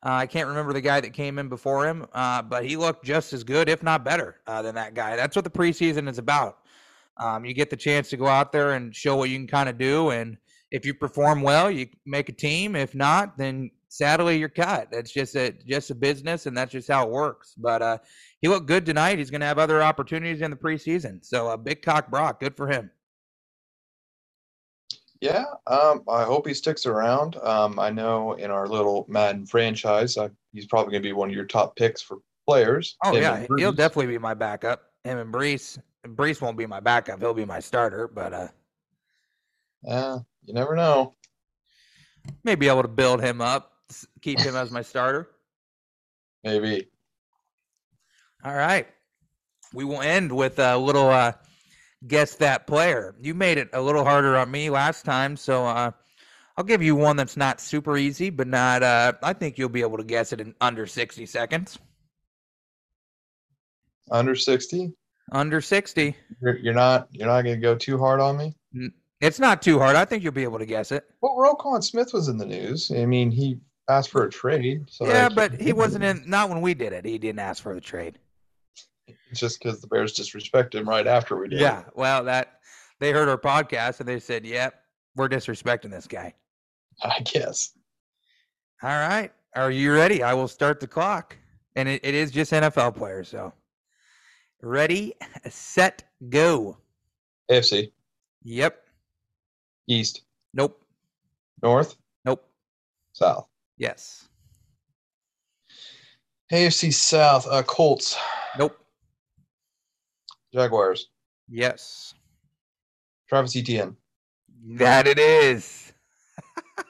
Uh, 0.05 0.11
I 0.11 0.27
can't 0.27 0.49
remember 0.49 0.73
the 0.73 0.81
guy 0.81 1.01
that 1.01 1.12
came 1.12 1.38
in 1.38 1.49
before 1.49 1.87
him, 1.87 2.07
uh, 2.12 2.43
but 2.43 2.65
he 2.65 2.77
looked 2.77 3.05
just 3.05 3.33
as 3.33 3.45
good, 3.45 3.69
if 3.69 3.85
not 3.85 4.05
better, 4.05 4.41
uh, 4.49 4.61
than 4.61 4.75
that 4.75 4.95
guy. 4.95 5.15
That's 5.15 5.37
what 5.37 5.45
the 5.45 5.51
preseason 5.51 6.09
is 6.09 6.19
about. 6.19 6.59
Um, 7.19 7.45
you 7.45 7.55
get 7.55 7.71
the 7.71 7.77
chance 7.77 8.11
to 8.11 8.17
go 8.17 8.27
out 8.27 8.51
there 8.51 8.73
and 8.73 8.95
show 8.95 9.17
what 9.17 9.31
you 9.31 9.38
can 9.38 9.47
kind 9.47 9.69
of 9.69 9.79
do, 9.79 10.11
and 10.11 10.38
if 10.73 10.85
you 10.85 10.95
perform 10.95 11.43
well, 11.43 11.71
you 11.71 11.87
make 12.05 12.29
a 12.29 12.33
team. 12.33 12.75
If 12.75 12.97
not, 12.97 13.38
then 13.38 13.71
sadly 13.92 14.38
you're 14.38 14.48
cut. 14.48 14.90
That's 14.90 15.12
just 15.12 15.37
a 15.37 15.52
just 15.52 15.90
a 15.90 15.94
business, 15.94 16.46
and 16.46 16.57
that's 16.57 16.72
just 16.72 16.88
how 16.88 17.05
it 17.07 17.11
works. 17.11 17.55
But 17.57 17.83
uh, 17.83 17.98
he 18.40 18.48
looked 18.48 18.66
good 18.66 18.87
tonight. 18.87 19.18
He's 19.18 19.31
going 19.31 19.42
to 19.42 19.46
have 19.46 19.59
other 19.59 19.83
opportunities 19.83 20.40
in 20.40 20.50
the 20.50 20.57
preseason. 20.57 21.24
So 21.24 21.48
uh, 21.48 21.57
big 21.57 21.83
cock 21.83 22.11
Brock, 22.11 22.40
good 22.40 22.57
for 22.57 22.68
him. 22.68 22.90
Yeah, 25.20 25.44
um, 25.68 26.02
I 26.09 26.24
hope 26.24 26.48
he 26.48 26.55
sticks 26.55 26.85
around. 26.85 27.37
Um, 27.37 27.78
I 27.78 27.90
know 27.90 28.33
in 28.33 28.50
our 28.50 28.66
little 28.66 29.07
Madden 29.09 29.46
franchise, 29.46 30.16
uh, 30.16 30.31
he's 30.52 30.66
probably 30.66 30.90
going 30.90 31.02
to 31.02 31.09
be 31.09 31.12
one 31.12 31.28
of 31.28 31.35
your 31.35 31.44
top 31.44 31.76
picks 31.76 32.02
for 32.02 32.18
players. 32.48 32.96
Oh 33.05 33.14
Him 33.14 33.22
yeah, 33.22 33.46
he'll 33.57 33.70
definitely 33.72 34.09
be 34.09 34.18
my 34.18 34.35
backup. 34.35 34.83
Him 35.05 35.18
and 35.18 35.33
Brees. 35.33 35.78
Brees 36.05 36.40
won't 36.40 36.59
be 36.59 36.66
my 36.66 36.81
backup. 36.81 37.20
He'll 37.20 37.35
be 37.35 37.44
my 37.44 37.61
starter, 37.61 38.09
but 38.09 38.33
uh, 38.33 38.48
Yeah, 39.85 40.18
you 40.44 40.55
never 40.55 40.74
know. 40.74 41.14
may 42.42 42.57
be 42.57 42.66
able 42.68 42.83
to 42.83 42.88
build 42.88 43.22
him 43.22 43.40
up, 43.40 43.71
keep 44.20 44.40
him 44.40 44.57
as 44.57 44.70
my 44.70 44.83
starter. 44.83 45.28
Maybe. 46.44 46.88
All 48.44 48.55
right. 48.55 48.87
We 49.72 49.85
will 49.85 50.02
end 50.02 50.31
with 50.31 50.59
a 50.59 50.76
little 50.76 51.09
uh, 51.09 51.33
guess 52.07 52.35
that 52.37 52.66
player. 52.66 53.14
You 53.20 53.35
made 53.35 53.59
it 53.59 53.70
a 53.72 53.81
little 53.81 54.05
harder 54.05 54.37
on 54.37 54.50
me 54.50 54.68
last 54.68 55.05
time, 55.05 55.37
so 55.37 55.64
uh, 55.64 55.92
I'll 56.57 56.64
give 56.64 56.83
you 56.83 56.94
one 56.94 57.16
that's 57.16 57.37
not 57.37 57.61
super 57.61 57.96
easy, 57.96 58.28
but 58.28 58.46
not. 58.48 58.83
Uh, 58.83 59.12
I 59.22 59.33
think 59.33 59.57
you'll 59.57 59.68
be 59.68 59.81
able 59.81 59.96
to 59.96 60.05
guess 60.05 60.33
it 60.33 60.40
in 60.40 60.55
under 60.61 60.87
sixty 60.87 61.24
seconds. 61.24 61.78
Under 64.11 64.35
sixty. 64.35 64.92
Under 65.31 65.61
sixty. 65.62 66.16
You're, 66.42 66.59
you're 66.59 66.74
not. 66.74 67.09
You're 67.12 67.28
not 67.28 67.42
going 67.42 67.57
to 67.57 67.62
go 67.62 67.74
too 67.74 67.96
hard 67.96 68.20
on 68.20 68.37
me. 68.37 68.55
It's 69.20 69.38
not 69.38 69.62
too 69.62 69.78
hard. 69.78 69.96
I 69.96 70.05
think 70.05 70.22
you'll 70.22 70.33
be 70.33 70.42
able 70.42 70.59
to 70.59 70.66
guess 70.66 70.92
it. 70.92 71.05
Well, 71.22 71.37
Roquan 71.38 71.83
Smith 71.83 72.12
was 72.12 72.28
in 72.28 72.37
the 72.37 72.44
news. 72.44 72.90
I 72.90 73.07
mean, 73.07 73.31
he 73.31 73.61
asked 73.88 74.11
for 74.11 74.25
a 74.25 74.31
trade. 74.31 74.85
So 74.88 75.07
yeah, 75.07 75.29
but 75.29 75.61
he 75.61 75.73
wasn't 75.73 76.05
in. 76.05 76.23
Not 76.27 76.49
when 76.49 76.61
we 76.61 76.75
did 76.75 76.92
it. 76.92 77.05
He 77.05 77.18
didn't 77.18 77.40
ask 77.40 77.62
for 77.62 77.75
the 77.75 77.81
trade. 77.81 78.18
It's 79.31 79.40
just 79.40 79.61
because 79.62 79.81
the 79.81 79.87
Bears 79.87 80.14
disrespected 80.14 80.75
him 80.77 80.88
right 80.88 81.07
after 81.07 81.37
we 81.37 81.49
did. 81.49 81.59
it. 81.59 81.62
Yeah. 81.62 81.85
Well, 81.95 82.25
that 82.25 82.61
they 83.01 83.11
heard 83.12 83.29
our 83.29 83.38
podcast 83.38 84.01
and 84.01 84.09
they 84.09 84.21
said, 84.21 84.45
"Yep, 84.47 84.75
we're 85.16 85.29
disrespecting 85.29 85.90
this 85.90 86.07
guy." 86.07 86.35
I 87.03 87.21
guess. 87.21 87.73
All 88.83 88.90
right. 88.90 89.33
Are 89.57 89.71
you 89.71 89.92
ready? 89.92 90.23
I 90.23 90.35
will 90.35 90.49
start 90.49 90.81
the 90.81 90.87
clock. 90.87 91.37
And 91.77 91.88
it, 91.88 92.01
it 92.05 92.14
is 92.14 92.31
just 92.31 92.53
NFL 92.53 92.97
players. 92.97 93.29
So 93.29 93.53
ready, 94.61 95.14
set, 95.49 96.05
go. 96.29 96.77
AFC 97.51 97.92
Yep. 98.45 98.85
East, 99.88 100.23
Nope. 100.55 100.81
North, 101.62 101.97
Nope. 102.25 102.45
South. 103.12 103.47
Yes. 103.83 104.29
AFC 106.53 106.92
South. 106.95 107.49
Uh, 107.51 107.64
Colts, 107.64 108.16
Nope. 108.57 108.79
Jaguars, 110.55 111.09
Yes. 111.49 112.14
Travis 113.29 113.57
Etienne. 113.57 113.97
That 114.77 115.09
it 115.09 115.18
is. 115.18 115.92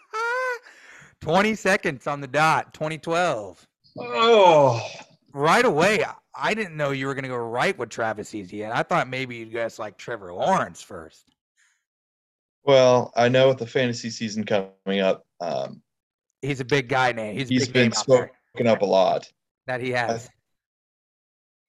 20 1.22 1.55
seconds 1.55 2.07
on 2.07 2.20
the 2.20 2.26
dot. 2.26 2.74
2012. 2.74 3.66
Oh, 3.98 4.87
Right 5.33 5.64
away, 5.64 6.05
I- 6.05 6.14
I 6.35 6.52
didn't 6.55 6.76
know 6.76 6.90
you 6.90 7.07
were 7.07 7.14
going 7.14 7.22
to 7.24 7.28
go 7.31 7.37
right 7.37 7.76
with 7.78 7.88
Travis 7.88 8.35
Etienne. 8.35 8.72
I 8.72 8.83
thought 8.83 9.09
maybe 9.09 9.37
you'd 9.37 9.52
guess 9.52 9.78
like 9.78 9.96
Trevor 9.96 10.35
Lawrence 10.35 10.83
first. 10.83 11.24
well, 12.64 13.12
I 13.16 13.28
know 13.31 13.48
with 13.48 13.59
the 13.59 13.66
fantasy 13.66 14.11
season 14.11 14.44
coming 14.44 15.00
up, 15.00 15.24
um, 15.40 15.83
He's 16.42 16.61
a 16.61 16.64
big 16.64 16.88
guy 16.88 17.12
now. 17.12 17.31
He's, 17.31 17.48
he's 17.48 17.66
big 17.66 17.72
been 17.72 17.83
name 17.83 17.90
there 18.07 18.31
spoken 18.52 18.66
up 18.66 18.83
a 18.83 18.87
lot. 18.87 19.31
that 19.66 19.81
he 19.81 19.90
has. 19.90 20.28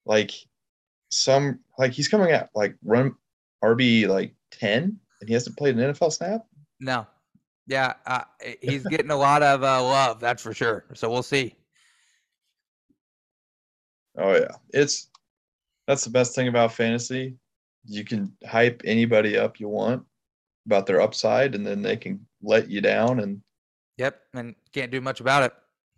Like 0.06 0.32
some, 1.10 1.60
like 1.78 1.94
he's 1.94 2.08
coming 2.08 2.34
out 2.34 2.50
like 2.56 2.76
run 2.84 3.16
RB 3.64 4.08
like 4.08 4.34
ten, 4.52 5.00
and 5.22 5.28
he 5.28 5.34
hasn't 5.34 5.58
played 5.58 5.78
an 5.78 5.94
NFL 5.94 6.12
snap. 6.12 6.46
No. 6.80 7.08
Yeah, 7.66 7.94
uh, 8.06 8.24
he's 8.62 8.84
getting 8.84 9.12
a 9.12 9.16
lot 9.16 9.42
of 9.42 9.64
uh, 9.64 9.82
love, 9.82 10.20
that's 10.20 10.44
for 10.44 10.54
sure. 10.54 10.84
So 10.96 11.10
we'll 11.10 11.24
see. 11.24 11.56
Oh 14.18 14.34
yeah, 14.34 14.52
it's 14.72 15.10
that's 15.88 16.04
the 16.04 16.10
best 16.10 16.36
thing 16.36 16.50
about 16.50 16.74
fantasy. 16.74 17.36
You 17.86 18.04
can 18.04 18.34
hype 18.46 18.82
anybody 18.86 19.38
up 19.38 19.60
you 19.60 19.70
want 19.70 20.04
about 20.66 20.86
their 20.86 21.02
upside, 21.02 21.56
and 21.56 21.66
then 21.66 21.82
they 21.82 21.96
can 21.96 22.26
let 22.42 22.70
you 22.70 22.82
down, 22.82 23.22
and 23.22 23.42
Yep, 23.98 24.20
and 24.34 24.56
can't 24.74 24.92
do 24.92 25.02
much 25.02 25.20
about 25.22 25.44
it. 25.44 25.54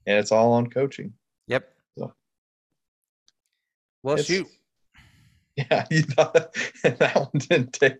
and 0.07 0.17
it's 0.17 0.31
all 0.31 0.53
on 0.53 0.69
coaching. 0.69 1.13
Yep. 1.47 1.69
So, 1.97 2.13
Well, 4.03 4.15
it's- 4.15 4.27
shoot. 4.27 4.47
Yeah, 5.57 5.85
you 5.89 6.01
thought 6.01 6.33
that 6.83 7.15
one 7.15 7.29
didn't 7.47 7.71
take. 7.71 7.93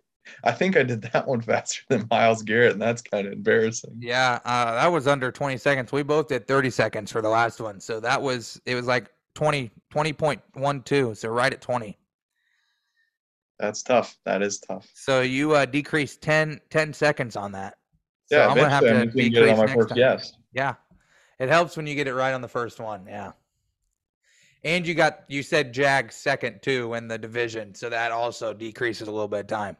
I 0.43 0.51
think 0.51 0.75
I 0.75 0.83
did 0.83 1.01
that 1.03 1.25
one 1.25 1.39
faster 1.39 1.83
than 1.87 2.05
Myles 2.11 2.43
Garrett, 2.43 2.73
and 2.73 2.81
that's 2.81 3.01
kind 3.01 3.25
of 3.25 3.31
embarrassing. 3.31 3.95
Yeah, 4.01 4.39
uh, 4.43 4.73
that 4.73 4.87
was 4.87 5.07
under 5.07 5.31
20 5.31 5.55
seconds. 5.57 5.93
We 5.93 6.03
both 6.03 6.27
did 6.27 6.49
30 6.49 6.69
seconds 6.69 7.13
for 7.13 7.21
the 7.21 7.29
last 7.29 7.61
one. 7.61 7.79
So 7.79 8.01
that 8.01 8.21
was, 8.21 8.59
it 8.65 8.75
was 8.75 8.87
like 8.87 9.09
20, 9.35 9.71
20.12. 9.93 11.15
So 11.15 11.29
right 11.29 11.53
at 11.53 11.61
20. 11.61 11.97
That's 13.59 13.83
tough. 13.83 14.17
That 14.25 14.41
is 14.41 14.59
tough. 14.59 14.89
So 14.93 15.21
you 15.21 15.53
uh, 15.53 15.65
decreased 15.65 16.21
10, 16.21 16.59
10 16.71 16.91
seconds 16.91 17.37
on 17.37 17.53
that. 17.53 17.75
So 18.27 18.37
Yeah, 18.37 18.47
I'm 18.47 18.55
to 18.57 18.69
have 18.69 18.83
to 18.83 19.01
I'm 19.01 19.09
get 19.09 19.33
it 19.33 19.49
on 19.49 19.57
my 19.57 19.73
first 19.73 19.89
time. 19.89 19.97
guess. 19.97 20.33
Yeah. 20.53 20.75
It 21.39 21.49
helps 21.49 21.75
when 21.77 21.85
you 21.85 21.95
get 21.95 22.07
it 22.07 22.13
right 22.13 22.33
on 22.33 22.41
the 22.41 22.47
first 22.47 22.79
one. 22.79 23.05
Yeah. 23.07 23.33
And 24.63 24.87
you 24.87 24.95
got, 24.95 25.25
you 25.27 25.43
said 25.43 25.73
Jags 25.73 26.15
second 26.15 26.61
too 26.63 26.93
in 26.95 27.07
the 27.07 27.17
division. 27.17 27.75
So 27.75 27.89
that 27.89 28.11
also 28.11 28.53
decreases 28.53 29.07
a 29.07 29.11
little 29.11 29.27
bit 29.27 29.41
of 29.41 29.47
time. 29.47 29.77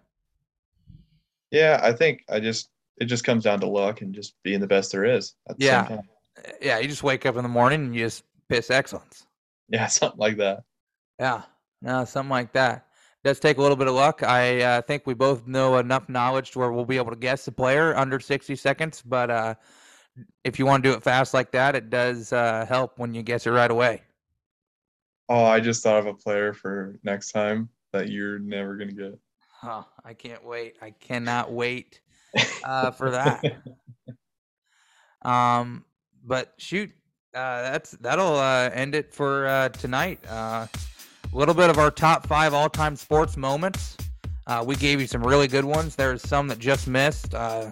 Yeah, 1.52 1.80
I 1.82 1.94
think 1.94 2.24
I 2.30 2.40
just 2.40 2.70
it 2.98 3.06
just 3.06 3.24
comes 3.24 3.44
down 3.44 3.60
to 3.62 3.68
luck 3.68 4.02
and 4.02 4.14
just 4.14 4.36
being 4.44 4.60
the 4.60 4.68
best 4.68 4.92
there 4.92 5.06
is. 5.06 5.34
At 5.50 5.58
the 5.58 5.66
Yeah. 5.66 5.88
Same 5.88 5.98
time. 5.98 6.10
Yeah. 6.62 6.80
You 6.80 6.88
just 6.88 7.04
wake 7.04 7.26
up 7.26 7.36
in 7.38 7.44
the 7.44 7.50
morning 7.50 7.86
and 7.86 7.96
you 7.96 8.02
just 8.06 8.24
piss 8.50 8.70
excellence. 8.70 9.26
Yeah, 9.70 9.88
something 9.88 10.20
like 10.20 10.38
that. 10.38 10.64
Yeah, 11.20 11.44
no, 11.82 12.04
something 12.06 12.30
like 12.30 12.52
that. 12.54 12.85
Does 13.26 13.40
take 13.40 13.58
a 13.58 13.62
little 13.62 13.76
bit 13.76 13.88
of 13.88 13.96
luck. 13.96 14.22
I 14.22 14.62
uh, 14.62 14.82
think 14.84 15.08
we 15.08 15.16
both 15.16 15.48
know 15.48 15.78
enough 15.78 16.08
knowledge 16.08 16.52
to 16.52 16.60
where 16.60 16.72
we'll 16.72 16.86
be 16.86 16.98
able 16.98 17.10
to 17.10 17.18
guess 17.18 17.44
the 17.44 17.52
player 17.52 17.96
under 17.98 18.20
60 18.20 18.56
seconds. 18.56 19.02
But 19.02 19.32
uh, 19.32 19.56
if 20.44 20.60
you 20.60 20.68
want 20.68 20.84
to 20.84 20.92
do 20.92 20.96
it 20.96 21.02
fast 21.02 21.34
like 21.34 21.50
that, 21.54 21.76
it 21.76 21.90
does 21.90 22.32
uh, 22.32 22.68
help 22.70 23.00
when 23.00 23.16
you 23.16 23.24
guess 23.24 23.48
it 23.48 23.50
right 23.50 23.72
away. 23.72 24.04
Oh, 25.28 25.44
I 25.44 25.60
just 25.60 25.82
thought 25.82 25.98
of 25.98 26.06
a 26.06 26.14
player 26.14 26.54
for 26.54 27.00
next 27.02 27.32
time 27.32 27.70
that 27.94 28.10
you're 28.10 28.38
never 28.38 28.76
gonna 28.76 28.92
get. 28.92 29.18
Huh, 29.60 29.86
I 30.04 30.14
can't 30.14 30.46
wait. 30.46 30.76
I 30.80 30.92
cannot 30.92 31.52
wait 31.52 32.02
uh, 32.64 32.92
for 32.92 33.10
that. 33.10 33.44
Um, 35.24 35.86
but 36.24 36.54
shoot, 36.60 36.92
uh, 37.34 37.64
that's 37.64 37.92
that'll 37.94 38.36
uh, 38.36 38.70
end 38.72 38.94
it 38.94 39.12
for 39.12 39.48
uh, 39.48 39.70
tonight. 39.70 40.20
A 41.36 41.38
little 41.38 41.54
bit 41.54 41.70
of 41.70 41.78
our 41.78 41.92
top 41.92 42.26
five 42.28 42.54
all-time 42.54 42.96
sports 42.96 43.36
moments. 43.36 43.98
Uh, 44.48 44.64
we 44.66 44.78
gave 44.78 45.02
you 45.02 45.06
some 45.06 45.22
really 45.22 45.50
good 45.50 45.66
ones. 45.66 45.94
There's 45.94 46.22
some 46.22 46.48
that 46.48 46.60
just 46.60 46.88
missed. 46.88 47.36
Uh, 47.36 47.72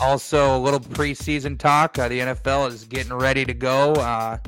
also, 0.00 0.56
a 0.56 0.58
little 0.58 0.80
preseason 0.80 1.58
talk. 1.58 1.98
Uh, 1.98 2.08
the 2.08 2.18
NFL 2.20 2.68
is 2.68 2.84
getting 2.84 3.12
ready 3.12 3.44
to 3.44 3.52
go. 3.52 3.92
Uh, 3.92 4.38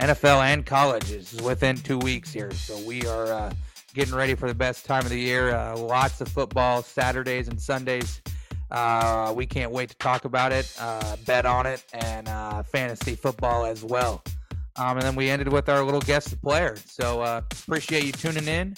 NFL 0.00 0.42
and 0.42 0.66
college 0.66 1.12
is 1.12 1.40
within 1.40 1.76
two 1.76 1.98
weeks 1.98 2.32
here. 2.32 2.50
So 2.50 2.76
we 2.84 3.06
are 3.06 3.32
uh, 3.32 3.52
getting 3.94 4.16
ready 4.16 4.34
for 4.34 4.48
the 4.48 4.56
best 4.56 4.84
time 4.84 5.04
of 5.04 5.10
the 5.10 5.20
year. 5.20 5.54
Uh, 5.54 5.76
lots 5.76 6.20
of 6.20 6.26
football 6.26 6.82
Saturdays 6.82 7.46
and 7.46 7.60
Sundays. 7.60 8.22
We 9.36 9.46
can't 9.46 9.70
wait 9.70 9.90
to 9.90 9.96
talk 9.98 10.24
about 10.24 10.50
it, 10.50 10.68
bet 11.26 11.46
on 11.46 11.66
it, 11.66 11.84
and 11.92 12.26
fantasy 12.66 13.14
football 13.14 13.66
as 13.66 13.84
well. 13.84 14.24
Um, 14.76 14.96
and 14.96 15.02
then 15.02 15.14
we 15.14 15.28
ended 15.28 15.52
with 15.52 15.68
our 15.68 15.84
little 15.84 16.00
guest 16.00 16.30
the 16.30 16.36
player. 16.36 16.76
So 16.86 17.20
uh, 17.20 17.42
appreciate 17.50 18.04
you 18.04 18.12
tuning 18.12 18.48
in. 18.48 18.74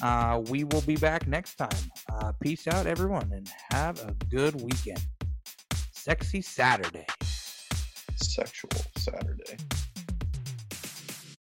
Uh, 0.00 0.42
we 0.48 0.64
will 0.64 0.80
be 0.82 0.96
back 0.96 1.26
next 1.26 1.56
time. 1.56 1.68
Uh, 2.12 2.32
peace 2.40 2.66
out, 2.66 2.86
everyone, 2.86 3.30
and 3.32 3.50
have 3.70 4.00
a 4.00 4.12
good 4.30 4.60
weekend. 4.60 5.00
Sexy 5.92 6.42
Saturday. 6.42 7.06
Sexual 8.16 8.70
Saturday. 8.96 9.56